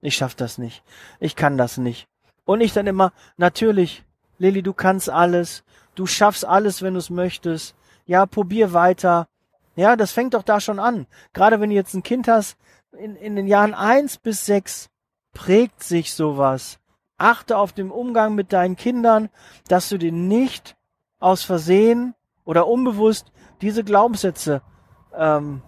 Ich 0.00 0.16
schaff 0.16 0.34
das 0.34 0.58
nicht. 0.58 0.82
Ich 1.18 1.34
kann 1.34 1.56
das 1.56 1.78
nicht. 1.78 2.06
Und 2.44 2.60
ich 2.60 2.72
dann 2.72 2.86
immer, 2.86 3.12
natürlich, 3.36 4.04
Lilly, 4.38 4.62
du 4.62 4.74
kannst 4.74 5.08
alles. 5.08 5.64
Du 5.94 6.06
schaffst 6.06 6.44
alles, 6.44 6.82
wenn 6.82 6.94
du 6.94 6.98
es 6.98 7.10
möchtest. 7.10 7.74
Ja, 8.04 8.26
probier 8.26 8.72
weiter. 8.72 9.28
Ja, 9.74 9.96
das 9.96 10.12
fängt 10.12 10.34
doch 10.34 10.42
da 10.42 10.60
schon 10.60 10.78
an. 10.78 11.06
Gerade 11.32 11.60
wenn 11.60 11.70
du 11.70 11.76
jetzt 11.76 11.94
ein 11.94 12.02
Kind 12.02 12.28
hast, 12.28 12.56
in, 12.92 13.16
in 13.16 13.36
den 13.36 13.46
Jahren 13.46 13.74
eins 13.74 14.18
bis 14.18 14.46
sechs 14.46 14.88
prägt 15.32 15.82
sich 15.82 16.14
sowas. 16.14 16.78
Achte 17.18 17.56
auf 17.56 17.72
den 17.72 17.90
Umgang 17.90 18.34
mit 18.34 18.52
deinen 18.52 18.76
Kindern, 18.76 19.30
dass 19.68 19.88
du 19.88 19.98
dir 19.98 20.12
nicht 20.12 20.76
aus 21.18 21.42
Versehen 21.42 22.14
oder 22.44 22.66
unbewusst 22.66 23.32
diese 23.62 23.84
Glaubenssätze, 23.84 24.62
ähm, 25.14 25.62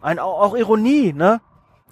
ein, 0.00 0.18
auch, 0.18 0.56
Ironie, 0.56 1.12
ne? 1.12 1.40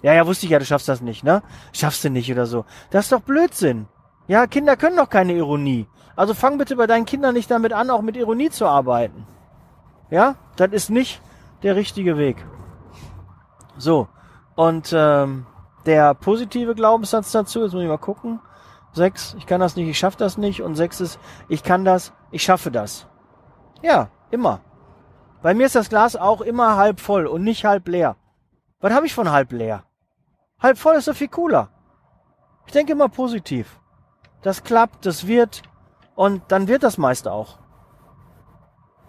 Ja, 0.01 0.13
ja, 0.13 0.25
wusste 0.27 0.45
ich 0.45 0.51
ja, 0.51 0.59
du 0.59 0.65
schaffst 0.65 0.87
das 0.87 1.01
nicht, 1.01 1.23
ne? 1.23 1.43
Schaffst 1.73 2.03
du 2.03 2.09
nicht 2.09 2.31
oder 2.31 2.45
so. 2.45 2.65
Das 2.89 3.05
ist 3.05 3.11
doch 3.11 3.21
Blödsinn. 3.21 3.87
Ja, 4.27 4.47
Kinder 4.47 4.75
können 4.75 4.97
doch 4.97 5.09
keine 5.09 5.33
Ironie. 5.33 5.87
Also 6.15 6.33
fang 6.33 6.57
bitte 6.57 6.75
bei 6.75 6.87
deinen 6.87 7.05
Kindern 7.05 7.33
nicht 7.33 7.51
damit 7.51 7.73
an, 7.73 7.89
auch 7.89 8.01
mit 8.01 8.15
Ironie 8.15 8.49
zu 8.49 8.65
arbeiten. 8.65 9.27
Ja, 10.09 10.35
das 10.55 10.71
ist 10.71 10.89
nicht 10.89 11.21
der 11.63 11.75
richtige 11.75 12.17
Weg. 12.17 12.45
So, 13.77 14.07
und 14.55 14.93
ähm, 14.95 15.45
der 15.85 16.13
positive 16.13 16.75
Glaubenssatz 16.75 17.31
dazu, 17.31 17.61
jetzt 17.63 17.73
muss 17.73 17.83
ich 17.83 17.89
mal 17.89 17.97
gucken. 17.97 18.39
Sechs, 18.95 19.35
ich 19.37 19.45
kann 19.45 19.59
das 19.59 19.75
nicht, 19.75 19.89
ich 19.89 19.99
schaffe 19.99 20.17
das 20.17 20.37
nicht. 20.37 20.61
Und 20.61 20.75
sechs 20.75 21.01
ist, 21.01 21.19
ich 21.49 21.63
kann 21.63 21.83
das, 21.83 22.13
ich 22.31 22.43
schaffe 22.43 22.71
das. 22.71 23.07
Ja, 23.81 24.09
immer. 24.31 24.61
Bei 25.41 25.53
mir 25.53 25.65
ist 25.65 25.75
das 25.75 25.89
Glas 25.89 26.15
auch 26.15 26.39
immer 26.39 26.77
halb 26.77 27.01
voll 27.01 27.27
und 27.27 27.43
nicht 27.43 27.65
halb 27.65 27.89
leer. 27.89 28.15
Was 28.79 28.93
habe 28.93 29.05
ich 29.05 29.13
von 29.13 29.31
halb 29.31 29.51
leer? 29.51 29.83
Halb 30.59 30.77
voll 30.77 30.95
ist 30.95 31.09
doch 31.09 31.15
viel 31.15 31.27
cooler. 31.27 31.69
Ich 32.65 32.71
denke 32.71 32.93
immer 32.93 33.09
positiv. 33.09 33.81
Das 34.41 34.63
klappt, 34.63 35.05
das 35.05 35.27
wird, 35.27 35.61
und 36.15 36.43
dann 36.47 36.67
wird 36.67 36.83
das 36.83 36.97
meist 36.97 37.27
auch. 37.27 37.59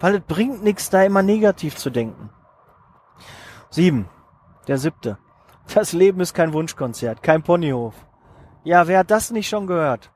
Weil 0.00 0.16
es 0.16 0.22
bringt 0.22 0.64
nichts, 0.64 0.90
da 0.90 1.02
immer 1.04 1.22
negativ 1.22 1.76
zu 1.76 1.90
denken. 1.90 2.30
Sieben. 3.70 4.08
Der 4.66 4.78
siebte. 4.78 5.18
Das 5.72 5.92
Leben 5.92 6.20
ist 6.20 6.34
kein 6.34 6.52
Wunschkonzert, 6.52 7.22
kein 7.22 7.42
Ponyhof. 7.42 8.05
Ja, 8.66 8.88
wer 8.88 8.98
hat 8.98 9.12
das 9.12 9.30
nicht 9.30 9.48
schon 9.48 9.68
gehört? 9.68 10.10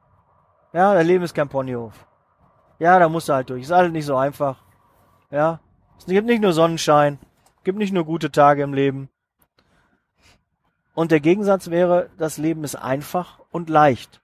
Ja, 0.72 0.92
das 0.92 1.06
Leben 1.06 1.22
ist 1.22 1.34
kein 1.34 1.48
Ponyhof. 1.48 1.94
Ja, 2.80 2.98
da 2.98 3.08
musst 3.08 3.28
du 3.28 3.32
halt 3.32 3.48
durch. 3.48 3.62
Ist 3.62 3.70
alles 3.70 3.92
nicht 3.92 4.06
so 4.06 4.16
einfach. 4.16 4.56
Ja. 5.30 5.60
Es 5.96 6.06
gibt 6.06 6.26
nicht 6.26 6.42
nur 6.42 6.52
Sonnenschein. 6.52 7.20
Gibt 7.62 7.78
nicht 7.78 7.92
nur 7.92 8.04
gute 8.04 8.32
Tage 8.32 8.64
im 8.64 8.74
Leben. 8.74 9.08
Und 10.94 11.12
der 11.12 11.20
Gegensatz 11.20 11.70
wäre, 11.70 12.10
das 12.18 12.38
Leben 12.38 12.64
ist 12.64 12.74
einfach 12.74 13.38
und 13.52 13.70
leicht. 13.70 14.20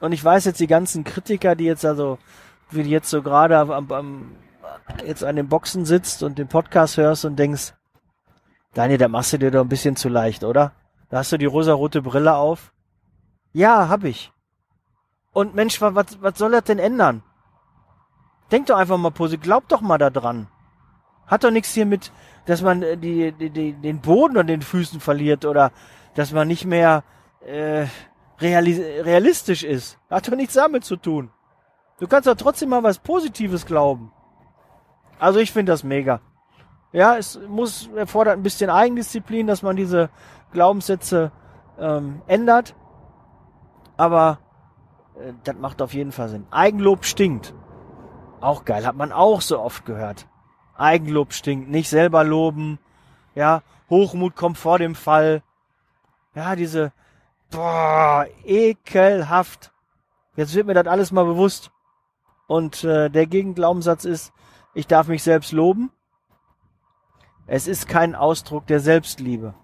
Und 0.00 0.12
ich 0.12 0.22
weiß 0.22 0.44
jetzt 0.44 0.60
die 0.60 0.66
ganzen 0.66 1.02
Kritiker, 1.02 1.56
die 1.56 1.64
jetzt 1.64 1.86
also, 1.86 2.18
wie 2.70 2.82
die 2.82 2.90
jetzt 2.90 3.08
so 3.08 3.22
gerade 3.22 3.56
am, 3.56 3.90
am, 3.90 4.36
jetzt 5.02 5.24
an 5.24 5.36
den 5.36 5.48
Boxen 5.48 5.86
sitzt 5.86 6.22
und 6.22 6.36
den 6.36 6.48
Podcast 6.48 6.98
hörst 6.98 7.24
und 7.24 7.38
denkst, 7.38 7.72
Daniel, 8.74 8.98
da 8.98 9.08
machst 9.08 9.32
du 9.32 9.38
dir 9.38 9.50
doch 9.50 9.62
ein 9.62 9.70
bisschen 9.70 9.96
zu 9.96 10.10
leicht, 10.10 10.44
oder? 10.44 10.72
Da 11.08 11.18
hast 11.18 11.32
du 11.32 11.38
die 11.38 11.46
rosarote 11.46 12.02
Brille 12.02 12.34
auf. 12.34 12.72
Ja, 13.52 13.88
hab 13.88 14.04
ich. 14.04 14.32
Und 15.32 15.54
Mensch, 15.54 15.80
was, 15.80 15.94
was 16.20 16.38
soll 16.38 16.52
das 16.52 16.64
denn 16.64 16.78
ändern? 16.78 17.22
Denk 18.50 18.66
doch 18.66 18.76
einfach 18.76 18.96
mal 18.96 19.10
positiv, 19.10 19.42
glaub 19.42 19.68
doch 19.68 19.80
mal 19.80 19.98
da 19.98 20.10
dran. 20.10 20.48
Hat 21.26 21.44
doch 21.44 21.50
nichts 21.50 21.74
hier 21.74 21.86
mit, 21.86 22.12
dass 22.46 22.62
man 22.62 22.82
äh, 22.82 22.96
die, 22.96 23.32
die, 23.32 23.50
die, 23.50 23.72
den 23.72 24.00
Boden 24.00 24.38
an 24.38 24.46
den 24.46 24.62
Füßen 24.62 25.00
verliert 25.00 25.44
oder 25.44 25.72
dass 26.14 26.32
man 26.32 26.48
nicht 26.48 26.64
mehr 26.64 27.02
äh, 27.44 27.86
realistisch 28.40 29.64
ist. 29.64 29.98
Hat 30.08 30.28
doch 30.28 30.36
nichts 30.36 30.54
damit 30.54 30.84
zu 30.84 30.96
tun. 30.96 31.30
Du 31.98 32.06
kannst 32.06 32.28
doch 32.28 32.36
trotzdem 32.36 32.68
mal 32.68 32.82
was 32.82 32.98
Positives 32.98 33.66
glauben. 33.66 34.12
Also 35.18 35.40
ich 35.40 35.52
finde 35.52 35.72
das 35.72 35.82
mega. 35.82 36.20
Ja, 36.92 37.16
es 37.16 37.38
muss 37.48 37.88
erfordert 37.94 38.36
ein 38.36 38.42
bisschen 38.42 38.70
Eigendisziplin, 38.70 39.46
dass 39.46 39.62
man 39.62 39.76
diese 39.76 40.10
Glaubenssätze 40.52 41.32
ähm, 41.78 42.22
ändert. 42.26 42.74
Aber 43.96 44.38
äh, 45.16 45.32
das 45.44 45.56
macht 45.56 45.82
auf 45.82 45.94
jeden 45.94 46.12
Fall 46.12 46.28
Sinn. 46.28 46.46
Eigenlob 46.50 47.04
stinkt. 47.04 47.54
Auch 48.40 48.64
geil, 48.64 48.86
hat 48.86 48.96
man 48.96 49.12
auch 49.12 49.40
so 49.40 49.60
oft 49.60 49.84
gehört. 49.84 50.26
Eigenlob 50.76 51.32
stinkt, 51.32 51.68
nicht 51.68 51.88
selber 51.88 52.22
loben. 52.22 52.78
Ja, 53.34 53.62
Hochmut 53.88 54.36
kommt 54.36 54.58
vor 54.58 54.78
dem 54.78 54.94
Fall. 54.94 55.42
Ja, 56.34 56.54
diese 56.54 56.92
boah, 57.50 58.26
ekelhaft. 58.44 59.72
Jetzt 60.36 60.54
wird 60.54 60.66
mir 60.66 60.74
das 60.74 60.86
alles 60.86 61.12
mal 61.12 61.24
bewusst. 61.24 61.70
Und 62.46 62.84
äh, 62.84 63.08
der 63.10 63.26
Gegenglaubenssatz 63.26 64.04
ist, 64.04 64.32
ich 64.74 64.86
darf 64.86 65.08
mich 65.08 65.22
selbst 65.22 65.52
loben. 65.52 65.90
Es 67.46 67.68
ist 67.68 67.88
kein 67.88 68.14
Ausdruck 68.14 68.66
der 68.66 68.80
Selbstliebe. 68.80 69.54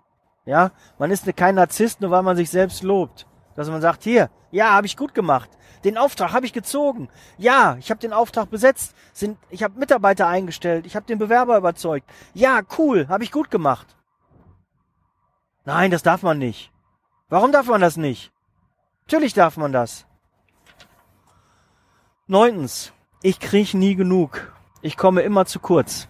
Ja, 0.44 0.70
man 0.98 1.10
ist 1.10 1.36
kein 1.36 1.54
Narzisst, 1.54 2.00
nur 2.00 2.10
weil 2.10 2.22
man 2.22 2.36
sich 2.36 2.50
selbst 2.50 2.82
lobt. 2.82 3.26
Dass 3.54 3.68
man 3.68 3.80
sagt, 3.80 4.02
hier, 4.02 4.30
ja, 4.50 4.70
habe 4.72 4.86
ich 4.86 4.96
gut 4.96 5.14
gemacht. 5.14 5.50
Den 5.84 5.98
Auftrag 5.98 6.32
habe 6.32 6.46
ich 6.46 6.52
gezogen. 6.52 7.08
Ja, 7.38 7.76
ich 7.78 7.90
habe 7.90 8.00
den 8.00 8.12
Auftrag 8.12 8.50
besetzt. 8.50 8.94
Sind, 9.12 9.38
ich 9.50 9.62
habe 9.62 9.78
Mitarbeiter 9.78 10.28
eingestellt. 10.28 10.86
Ich 10.86 10.96
habe 10.96 11.06
den 11.06 11.18
Bewerber 11.18 11.56
überzeugt. 11.56 12.08
Ja, 12.34 12.60
cool, 12.78 13.08
habe 13.08 13.24
ich 13.24 13.32
gut 13.32 13.50
gemacht. 13.50 13.96
Nein, 15.64 15.90
das 15.90 16.02
darf 16.02 16.22
man 16.22 16.38
nicht. 16.38 16.72
Warum 17.28 17.52
darf 17.52 17.66
man 17.66 17.80
das 17.80 17.96
nicht? 17.96 18.32
Natürlich 19.06 19.34
darf 19.34 19.56
man 19.56 19.72
das. 19.72 20.06
Neuntens, 22.26 22.92
ich 23.22 23.40
krieg 23.40 23.74
nie 23.74 23.94
genug. 23.94 24.52
Ich 24.80 24.96
komme 24.96 25.22
immer 25.22 25.46
zu 25.46 25.60
kurz. 25.60 26.08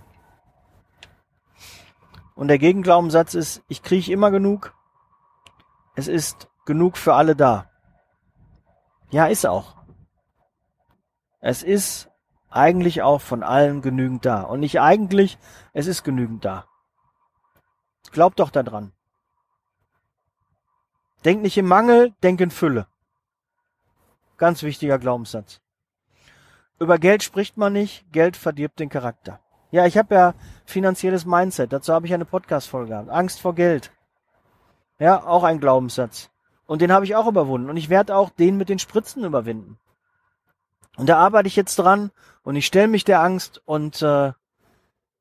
Und 2.43 2.49
der 2.49 2.59
Gegenglaubenssatz 2.59 3.35
ist, 3.35 3.63
ich 3.69 3.85
kriege 3.85 4.11
immer 4.11 4.33
genug. 4.33 4.75
Es 5.95 6.09
ist 6.09 6.49
genug 6.67 6.97
für 6.97 7.15
alle 7.15 7.37
da. 7.37 7.71
Ja, 9.13 9.27
ist 9.27 9.47
auch. 9.47 9.77
Es 11.39 11.63
ist 11.63 12.11
eigentlich 12.51 13.01
auch 13.01 13.21
von 13.21 13.45
allen 13.45 13.81
genügend 13.81 14.27
da. 14.27 14.43
Und 14.43 14.59
nicht 14.59 14.81
eigentlich, 14.81 15.39
es 15.73 15.87
ist 15.87 16.03
genügend 16.03 16.45
da. 16.45 16.67
Glaubt 18.11 18.41
doch 18.41 18.51
daran. 18.51 18.91
Denk 21.25 21.43
nicht 21.43 21.57
im 21.57 21.69
Mangel, 21.69 22.13
denk 22.25 22.41
in 22.41 22.51
Fülle. 22.51 22.89
Ganz 24.37 24.65
wichtiger 24.65 24.99
Glaubenssatz. 24.99 25.61
Über 26.81 26.99
Geld 26.99 27.23
spricht 27.23 27.57
man 27.57 27.73
nicht, 27.73 28.11
Geld 28.11 28.37
verdirbt 28.37 28.81
den 28.81 28.89
Charakter. 28.89 29.39
Ja, 29.73 29.87
ich 29.87 29.97
habe 29.97 30.15
ja 30.15 30.35
finanzielles 30.67 31.25
Mindset, 31.25 31.73
dazu 31.73 31.95
habe 31.95 32.07
ich 32.07 32.13
eine 32.13 32.27
Podcast-Folge 32.27 32.91
gehabt. 32.91 33.09
Angst 33.09 33.41
vor 33.41 33.55
Geld. 33.55 33.91
Ja, 34.99 35.27
auch 35.27 35.45
ein 35.45 35.61
Glaubenssatz. 35.61 36.31
Und 36.67 36.83
den 36.83 36.93
habe 36.93 37.07
ich 37.07 37.17
auch 37.17 37.27
überwunden. 37.27 37.71
Und 37.71 37.79
ich 37.79 37.89
werde 37.89 38.15
auch 38.15 38.29
den 38.29 38.59
mit 38.59 38.69
den 38.69 38.79
Spritzen 38.79 39.25
überwinden. 39.25 39.79
Und 40.97 41.09
da 41.09 41.17
arbeite 41.17 41.49
ich 41.49 41.57
jetzt 41.57 41.77
dran 41.77 42.11
und 42.43 42.55
ich 42.55 42.67
stelle 42.67 42.87
mich 42.87 43.05
der 43.05 43.23
Angst 43.23 43.63
und 43.65 44.03
äh, 44.03 44.33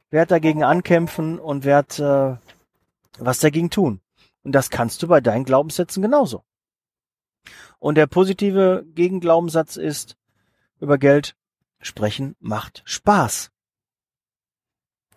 werde 0.09 0.27
dagegen 0.27 0.65
ankämpfen 0.65 1.39
und 1.39 1.63
werde 1.63 2.39
äh, 3.17 3.23
was 3.23 3.39
dagegen 3.39 3.69
tun. 3.69 4.01
Und 4.43 4.51
das 4.51 4.69
kannst 4.69 5.01
du 5.01 5.07
bei 5.07 5.21
deinen 5.21 5.45
Glaubenssätzen 5.45 6.01
genauso. 6.01 6.43
Und 7.79 7.95
der 7.95 8.07
positive 8.07 8.83
Gegenglaubenssatz 8.93 9.77
ist, 9.77 10.17
über 10.81 10.97
Geld 10.97 11.37
sprechen 11.79 12.35
macht 12.41 12.81
Spaß. 12.83 13.51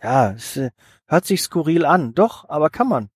Ja, 0.05 0.33
es 0.33 0.59
äh, 0.59 0.71
hört 1.07 1.25
sich 1.25 1.41
skurril 1.41 1.87
an, 1.87 2.13
doch, 2.13 2.47
aber 2.51 2.69
kann 2.69 2.89
man. 2.89 3.09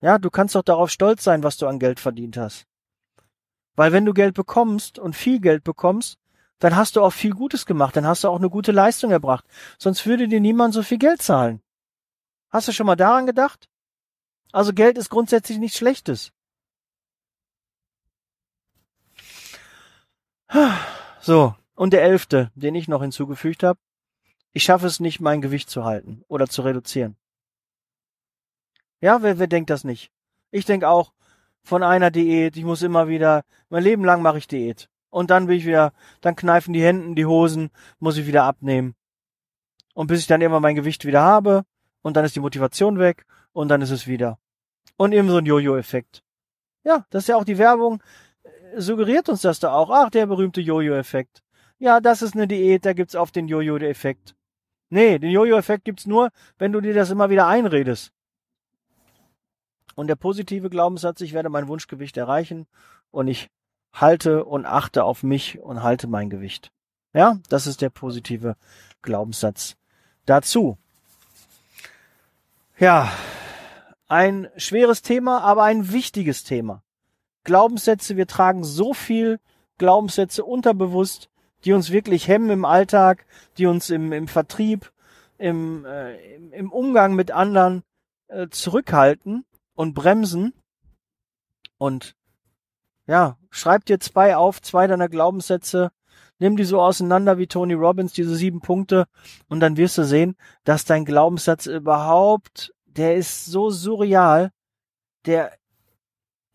Ja, 0.00 0.18
du 0.18 0.30
kannst 0.30 0.56
doch 0.56 0.64
darauf 0.64 0.90
stolz 0.90 1.22
sein, 1.22 1.44
was 1.44 1.58
du 1.58 1.68
an 1.68 1.78
Geld 1.78 2.00
verdient 2.00 2.36
hast. 2.36 2.66
Weil 3.76 3.92
wenn 3.92 4.04
du 4.04 4.12
Geld 4.12 4.34
bekommst 4.34 4.98
und 4.98 5.14
viel 5.14 5.38
Geld 5.38 5.62
bekommst, 5.62 6.18
dann 6.58 6.74
hast 6.74 6.96
du 6.96 7.02
auch 7.02 7.12
viel 7.12 7.30
Gutes 7.30 7.66
gemacht, 7.66 7.94
dann 7.94 8.04
hast 8.04 8.24
du 8.24 8.28
auch 8.28 8.38
eine 8.38 8.50
gute 8.50 8.72
Leistung 8.72 9.12
erbracht. 9.12 9.44
Sonst 9.78 10.04
würde 10.04 10.26
dir 10.26 10.40
niemand 10.40 10.74
so 10.74 10.82
viel 10.82 10.98
Geld 10.98 11.22
zahlen. 11.22 11.62
Hast 12.50 12.66
du 12.66 12.72
schon 12.72 12.86
mal 12.86 12.96
daran 12.96 13.26
gedacht? 13.26 13.68
Also 14.50 14.72
Geld 14.72 14.98
ist 14.98 15.08
grundsätzlich 15.08 15.58
nichts 15.58 15.78
Schlechtes. 15.78 16.32
So, 21.20 21.54
und 21.76 21.92
der 21.92 22.02
elfte, 22.02 22.50
den 22.56 22.74
ich 22.74 22.88
noch 22.88 23.02
hinzugefügt 23.02 23.62
habe. 23.62 23.78
Ich 24.52 24.64
schaffe 24.64 24.86
es 24.86 25.00
nicht, 25.00 25.20
mein 25.20 25.40
Gewicht 25.40 25.70
zu 25.70 25.84
halten 25.84 26.24
oder 26.28 26.46
zu 26.46 26.62
reduzieren. 26.62 27.16
Ja, 29.00 29.22
wer, 29.22 29.38
wer 29.38 29.46
denkt 29.46 29.70
das 29.70 29.82
nicht? 29.82 30.12
Ich 30.50 30.66
denke 30.66 30.88
auch, 30.88 31.12
von 31.62 31.82
einer 31.82 32.10
Diät, 32.10 32.56
ich 32.56 32.64
muss 32.64 32.82
immer 32.82 33.08
wieder, 33.08 33.44
mein 33.70 33.82
Leben 33.82 34.04
lang 34.04 34.20
mache 34.22 34.38
ich 34.38 34.46
Diät. 34.46 34.88
Und 35.10 35.30
dann 35.30 35.46
bin 35.46 35.56
ich 35.56 35.66
wieder, 35.66 35.92
dann 36.20 36.36
kneifen 36.36 36.72
die 36.72 36.82
Händen, 36.82 37.14
die 37.14 37.26
Hosen, 37.26 37.70
muss 37.98 38.16
ich 38.16 38.26
wieder 38.26 38.44
abnehmen. 38.44 38.94
Und 39.94 40.06
bis 40.06 40.20
ich 40.20 40.26
dann 40.26 40.40
immer 40.40 40.60
mein 40.60 40.74
Gewicht 40.74 41.04
wieder 41.04 41.22
habe, 41.22 41.64
und 42.02 42.16
dann 42.16 42.24
ist 42.24 42.36
die 42.36 42.40
Motivation 42.40 42.98
weg, 42.98 43.26
und 43.52 43.68
dann 43.68 43.82
ist 43.82 43.90
es 43.90 44.06
wieder. 44.06 44.38
Und 44.96 45.12
eben 45.12 45.28
so 45.28 45.36
ein 45.36 45.46
Jojo-Effekt. 45.46 46.22
Ja, 46.84 47.06
das 47.10 47.24
ist 47.24 47.28
ja 47.28 47.36
auch 47.36 47.44
die 47.44 47.58
Werbung, 47.58 48.02
suggeriert 48.76 49.28
uns 49.28 49.42
das 49.42 49.60
da 49.60 49.72
auch. 49.72 49.90
Ach, 49.90 50.10
der 50.10 50.26
berühmte 50.26 50.60
Jojo-Effekt. 50.60 51.42
Ja, 51.78 52.00
das 52.00 52.22
ist 52.22 52.34
eine 52.34 52.48
Diät, 52.48 52.84
da 52.84 52.92
gibt's 52.92 53.16
auf 53.16 53.30
den 53.30 53.48
Jojo-Effekt. 53.48 54.34
Nee, 54.92 55.18
den 55.18 55.30
Jojo-Effekt 55.30 55.86
gibt's 55.86 56.04
nur, 56.04 56.28
wenn 56.58 56.70
du 56.70 56.82
dir 56.82 56.92
das 56.92 57.08
immer 57.08 57.30
wieder 57.30 57.46
einredest. 57.46 58.12
Und 59.94 60.06
der 60.06 60.16
positive 60.16 60.68
Glaubenssatz, 60.68 61.22
ich 61.22 61.32
werde 61.32 61.48
mein 61.48 61.66
Wunschgewicht 61.66 62.18
erreichen 62.18 62.66
und 63.10 63.26
ich 63.26 63.48
halte 63.94 64.44
und 64.44 64.66
achte 64.66 65.04
auf 65.04 65.22
mich 65.22 65.58
und 65.60 65.82
halte 65.82 66.08
mein 66.08 66.28
Gewicht. 66.28 66.72
Ja, 67.14 67.38
das 67.48 67.66
ist 67.66 67.80
der 67.80 67.88
positive 67.88 68.54
Glaubenssatz 69.00 69.76
dazu. 70.26 70.76
Ja, 72.78 73.10
ein 74.08 74.50
schweres 74.58 75.00
Thema, 75.00 75.40
aber 75.40 75.62
ein 75.62 75.90
wichtiges 75.90 76.44
Thema. 76.44 76.82
Glaubenssätze, 77.44 78.18
wir 78.18 78.26
tragen 78.26 78.62
so 78.62 78.92
viel 78.92 79.40
Glaubenssätze 79.78 80.44
unterbewusst, 80.44 81.30
die 81.64 81.72
uns 81.72 81.90
wirklich 81.90 82.28
hemmen 82.28 82.50
im 82.50 82.64
Alltag, 82.64 83.26
die 83.58 83.66
uns 83.66 83.90
im, 83.90 84.12
im 84.12 84.28
Vertrieb, 84.28 84.92
im, 85.38 85.84
äh, 85.84 86.36
im 86.52 86.70
Umgang 86.70 87.14
mit 87.14 87.30
anderen 87.30 87.82
äh, 88.28 88.48
zurückhalten 88.48 89.44
und 89.74 89.94
bremsen. 89.94 90.52
Und 91.78 92.14
ja, 93.06 93.36
schreib 93.50 93.84
dir 93.84 94.00
zwei 94.00 94.36
auf, 94.36 94.62
zwei 94.62 94.86
deiner 94.86 95.08
Glaubenssätze, 95.08 95.90
nimm 96.38 96.56
die 96.56 96.64
so 96.64 96.80
auseinander 96.80 97.38
wie 97.38 97.46
Tony 97.46 97.74
Robbins, 97.74 98.12
diese 98.12 98.34
sieben 98.34 98.60
Punkte, 98.60 99.06
und 99.48 99.60
dann 99.60 99.76
wirst 99.76 99.98
du 99.98 100.04
sehen, 100.04 100.36
dass 100.64 100.84
dein 100.84 101.04
Glaubenssatz 101.04 101.66
überhaupt, 101.66 102.74
der 102.86 103.16
ist 103.16 103.46
so 103.46 103.70
surreal, 103.70 104.50
der, 105.26 105.52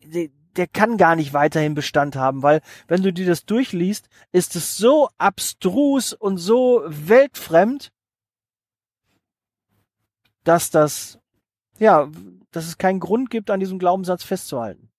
der, 0.02 0.28
der 0.56 0.66
kann 0.66 0.96
gar 0.96 1.16
nicht 1.16 1.32
weiterhin 1.32 1.74
Bestand 1.74 2.16
haben, 2.16 2.42
weil 2.42 2.60
wenn 2.86 3.02
du 3.02 3.12
dir 3.12 3.26
das 3.26 3.44
durchliest, 3.44 4.08
ist 4.32 4.56
es 4.56 4.76
so 4.76 5.08
abstrus 5.18 6.12
und 6.12 6.38
so 6.38 6.82
weltfremd, 6.86 7.92
dass 10.44 10.70
das, 10.70 11.18
ja, 11.78 12.08
dass 12.50 12.66
es 12.66 12.78
keinen 12.78 13.00
Grund 13.00 13.30
gibt, 13.30 13.50
an 13.50 13.60
diesem 13.60 13.78
Glaubenssatz 13.78 14.24
festzuhalten. 14.24 14.90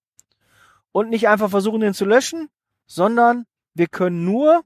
Und 0.91 1.09
nicht 1.09 1.27
einfach 1.27 1.49
versuchen, 1.49 1.81
den 1.81 1.93
zu 1.93 2.05
löschen, 2.05 2.49
sondern 2.85 3.45
wir 3.73 3.87
können 3.87 4.25
nur, 4.25 4.63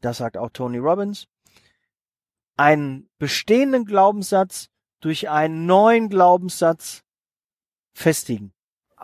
das 0.00 0.18
sagt 0.18 0.36
auch 0.36 0.50
Tony 0.50 0.78
Robbins, 0.78 1.26
einen 2.56 3.08
bestehenden 3.18 3.84
Glaubenssatz 3.84 4.68
durch 5.00 5.28
einen 5.28 5.66
neuen 5.66 6.08
Glaubenssatz 6.08 7.02
festigen, 7.92 8.52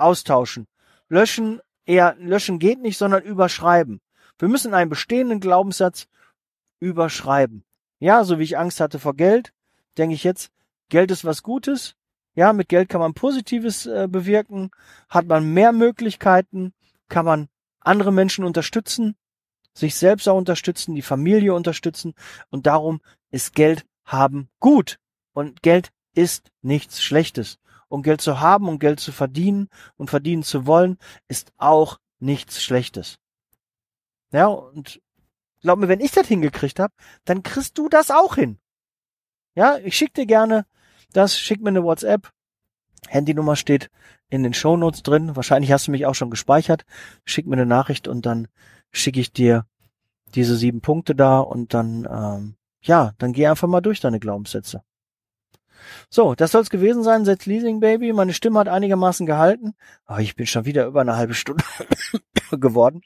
austauschen. 0.00 0.66
Löschen, 1.08 1.60
eher 1.84 2.16
löschen 2.18 2.58
geht 2.58 2.80
nicht, 2.80 2.98
sondern 2.98 3.22
überschreiben. 3.22 4.00
Wir 4.38 4.48
müssen 4.48 4.74
einen 4.74 4.90
bestehenden 4.90 5.40
Glaubenssatz 5.40 6.06
überschreiben. 6.80 7.64
Ja, 7.98 8.24
so 8.24 8.38
wie 8.38 8.44
ich 8.44 8.58
Angst 8.58 8.80
hatte 8.80 8.98
vor 8.98 9.14
Geld, 9.14 9.52
denke 9.96 10.14
ich 10.14 10.22
jetzt, 10.22 10.50
Geld 10.88 11.10
ist 11.10 11.24
was 11.24 11.42
Gutes, 11.42 11.96
ja, 12.34 12.52
mit 12.52 12.68
Geld 12.68 12.88
kann 12.88 13.00
man 13.00 13.14
Positives 13.14 13.86
äh, 13.86 14.06
bewirken, 14.08 14.70
hat 15.08 15.26
man 15.26 15.52
mehr 15.52 15.72
Möglichkeiten, 15.72 16.72
kann 17.08 17.24
man 17.24 17.48
andere 17.80 18.12
Menschen 18.12 18.44
unterstützen, 18.44 19.16
sich 19.74 19.96
selbst 19.96 20.28
auch 20.28 20.36
unterstützen, 20.36 20.94
die 20.94 21.02
Familie 21.02 21.54
unterstützen 21.54 22.14
und 22.50 22.66
darum 22.66 23.00
ist 23.30 23.54
Geld 23.54 23.84
haben 24.04 24.48
gut 24.60 24.98
und 25.32 25.62
Geld 25.62 25.90
ist 26.14 26.52
nichts 26.62 27.02
Schlechtes 27.02 27.58
und 27.88 28.02
Geld 28.02 28.20
zu 28.20 28.40
haben 28.40 28.68
und 28.68 28.78
Geld 28.78 29.00
zu 29.00 29.12
verdienen 29.12 29.68
und 29.96 30.10
verdienen 30.10 30.42
zu 30.42 30.66
wollen 30.66 30.98
ist 31.26 31.52
auch 31.56 31.98
nichts 32.18 32.62
Schlechtes. 32.62 33.18
Ja, 34.32 34.46
und 34.46 35.00
glaub 35.62 35.78
mir, 35.78 35.88
wenn 35.88 36.00
ich 36.00 36.12
das 36.12 36.28
hingekriegt 36.28 36.78
habe, 36.78 36.92
dann 37.24 37.42
kriegst 37.42 37.78
du 37.78 37.88
das 37.88 38.10
auch 38.10 38.34
hin. 38.34 38.58
Ja, 39.54 39.78
ich 39.78 39.96
schick 39.96 40.14
dir 40.14 40.26
gerne 40.26 40.66
das, 41.12 41.38
schick 41.38 41.62
mir 41.62 41.70
eine 41.70 41.84
WhatsApp. 41.84 42.30
Handynummer 43.08 43.56
steht 43.56 43.90
in 44.28 44.42
den 44.42 44.54
Shownotes 44.54 45.02
drin. 45.02 45.36
Wahrscheinlich 45.36 45.72
hast 45.72 45.86
du 45.86 45.90
mich 45.90 46.04
auch 46.04 46.14
schon 46.14 46.30
gespeichert. 46.30 46.84
Schick 47.24 47.46
mir 47.46 47.54
eine 47.54 47.66
Nachricht 47.66 48.08
und 48.08 48.26
dann 48.26 48.48
schicke 48.92 49.20
ich 49.20 49.32
dir 49.32 49.66
diese 50.34 50.56
sieben 50.56 50.80
Punkte 50.80 51.14
da 51.14 51.40
und 51.40 51.72
dann, 51.72 52.06
ähm, 52.10 52.56
ja, 52.82 53.12
dann 53.18 53.32
geh 53.32 53.46
einfach 53.46 53.68
mal 53.68 53.80
durch 53.80 54.00
deine 54.00 54.20
Glaubenssätze. 54.20 54.82
So, 56.10 56.34
das 56.34 56.52
soll's 56.52 56.70
gewesen 56.70 57.02
sein. 57.02 57.24
Setz 57.24 57.46
Leasing 57.46 57.80
Baby. 57.80 58.12
Meine 58.12 58.32
Stimme 58.32 58.58
hat 58.60 58.68
einigermaßen 58.68 59.26
gehalten. 59.26 59.74
Aber 60.06 60.20
ich 60.20 60.36
bin 60.36 60.46
schon 60.46 60.64
wieder 60.64 60.86
über 60.86 61.00
eine 61.00 61.16
halbe 61.16 61.34
Stunde 61.34 61.64
geworden. 62.50 63.02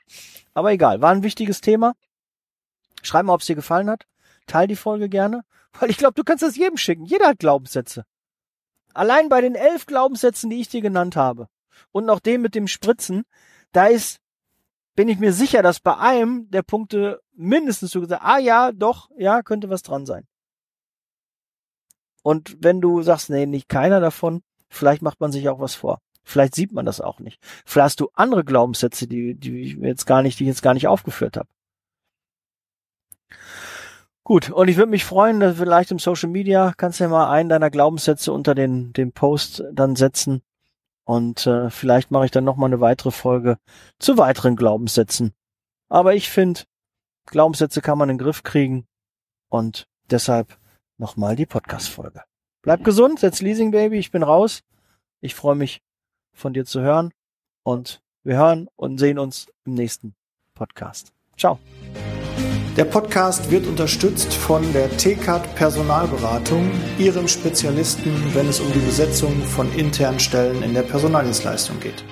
Aber 0.54 0.72
egal, 0.72 1.00
war 1.00 1.10
ein 1.10 1.22
wichtiges 1.22 1.60
Thema. 1.60 1.94
Schreib 3.02 3.24
mal, 3.24 3.34
ob 3.34 3.40
es 3.40 3.46
dir 3.46 3.56
gefallen 3.56 3.90
hat. 3.90 4.06
Teil 4.46 4.66
die 4.66 4.76
Folge 4.76 5.08
gerne. 5.08 5.44
Weil 5.78 5.90
ich 5.90 5.96
glaube, 5.96 6.14
du 6.14 6.24
kannst 6.24 6.42
das 6.42 6.56
jedem 6.56 6.76
schicken. 6.76 7.04
Jeder 7.04 7.28
hat 7.28 7.38
Glaubenssätze. 7.38 8.04
Allein 8.94 9.28
bei 9.28 9.40
den 9.40 9.54
elf 9.54 9.86
Glaubenssätzen, 9.86 10.50
die 10.50 10.60
ich 10.60 10.68
dir 10.68 10.82
genannt 10.82 11.16
habe, 11.16 11.48
und 11.92 12.04
noch 12.04 12.20
dem 12.20 12.42
mit 12.42 12.54
dem 12.54 12.68
Spritzen, 12.68 13.24
da 13.72 13.86
ist, 13.86 14.18
bin 14.94 15.08
ich 15.08 15.18
mir 15.18 15.32
sicher, 15.32 15.62
dass 15.62 15.80
bei 15.80 15.96
einem 15.96 16.50
der 16.50 16.62
Punkte 16.62 17.20
mindestens 17.34 17.92
so 17.92 18.00
gesagt, 18.00 18.22
ah 18.22 18.38
ja, 18.38 18.72
doch, 18.72 19.10
ja, 19.16 19.42
könnte 19.42 19.70
was 19.70 19.82
dran 19.82 20.04
sein. 20.04 20.26
Und 22.22 22.56
wenn 22.60 22.80
du 22.80 23.02
sagst, 23.02 23.30
nee, 23.30 23.46
nicht 23.46 23.68
keiner 23.68 24.00
davon, 24.00 24.42
vielleicht 24.68 25.02
macht 25.02 25.20
man 25.20 25.32
sich 25.32 25.48
auch 25.48 25.60
was 25.60 25.74
vor. 25.74 25.98
Vielleicht 26.24 26.54
sieht 26.54 26.72
man 26.72 26.86
das 26.86 27.00
auch 27.00 27.18
nicht. 27.18 27.38
Vielleicht 27.64 27.84
hast 27.84 28.00
du 28.00 28.10
andere 28.14 28.44
Glaubenssätze, 28.44 29.06
die, 29.06 29.34
die 29.34 29.60
ich 29.60 29.74
jetzt 29.74 30.06
gar 30.06 30.22
nicht, 30.22 30.38
die 30.38 30.44
ich 30.44 30.48
jetzt 30.48 30.62
gar 30.62 30.74
nicht 30.74 30.86
aufgeführt 30.86 31.36
habe. 31.36 31.48
Gut, 34.24 34.50
und 34.50 34.68
ich 34.68 34.76
würde 34.76 34.90
mich 34.90 35.04
freuen, 35.04 35.40
dass 35.40 35.56
vielleicht 35.56 35.90
im 35.90 35.98
Social 35.98 36.28
Media 36.28 36.72
kannst 36.76 37.00
du 37.00 37.04
ja 37.04 37.10
mal 37.10 37.28
einen 37.28 37.48
deiner 37.48 37.70
Glaubenssätze 37.70 38.32
unter 38.32 38.54
den, 38.54 38.92
den 38.92 39.10
Post 39.10 39.64
dann 39.72 39.96
setzen. 39.96 40.42
Und 41.04 41.46
äh, 41.48 41.70
vielleicht 41.70 42.12
mache 42.12 42.26
ich 42.26 42.30
dann 42.30 42.44
nochmal 42.44 42.68
eine 42.68 42.80
weitere 42.80 43.10
Folge 43.10 43.58
zu 43.98 44.18
weiteren 44.18 44.54
Glaubenssätzen. 44.54 45.32
Aber 45.88 46.14
ich 46.14 46.30
finde, 46.30 46.60
Glaubenssätze 47.26 47.82
kann 47.82 47.98
man 47.98 48.08
in 48.10 48.16
den 48.16 48.24
Griff 48.24 48.44
kriegen. 48.44 48.86
Und 49.48 49.88
deshalb 50.08 50.56
nochmal 51.02 51.36
die 51.36 51.46
Podcast-Folge. 51.46 52.22
Bleib 52.62 52.84
gesund, 52.84 53.18
setz 53.18 53.42
Leasing 53.42 53.72
Baby, 53.72 53.98
ich 53.98 54.12
bin 54.12 54.22
raus. 54.22 54.62
Ich 55.20 55.34
freue 55.34 55.56
mich, 55.56 55.82
von 56.32 56.54
dir 56.54 56.64
zu 56.64 56.80
hören. 56.80 57.12
Und 57.64 58.00
wir 58.22 58.36
hören 58.36 58.68
und 58.76 58.98
sehen 58.98 59.18
uns 59.18 59.48
im 59.66 59.74
nächsten 59.74 60.14
Podcast. 60.54 61.12
Ciao. 61.36 61.58
Der 62.76 62.84
Podcast 62.84 63.50
wird 63.50 63.66
unterstützt 63.66 64.32
von 64.32 64.72
der 64.72 64.88
TCAT 64.96 65.54
Personalberatung, 65.56 66.70
ihrem 66.98 67.28
Spezialisten, 67.28 68.34
wenn 68.34 68.48
es 68.48 68.60
um 68.60 68.72
die 68.72 68.78
Besetzung 68.78 69.42
von 69.42 69.70
internen 69.74 70.20
Stellen 70.20 70.62
in 70.62 70.72
der 70.72 70.82
Personaldienstleistung 70.82 71.80
geht. 71.80 72.02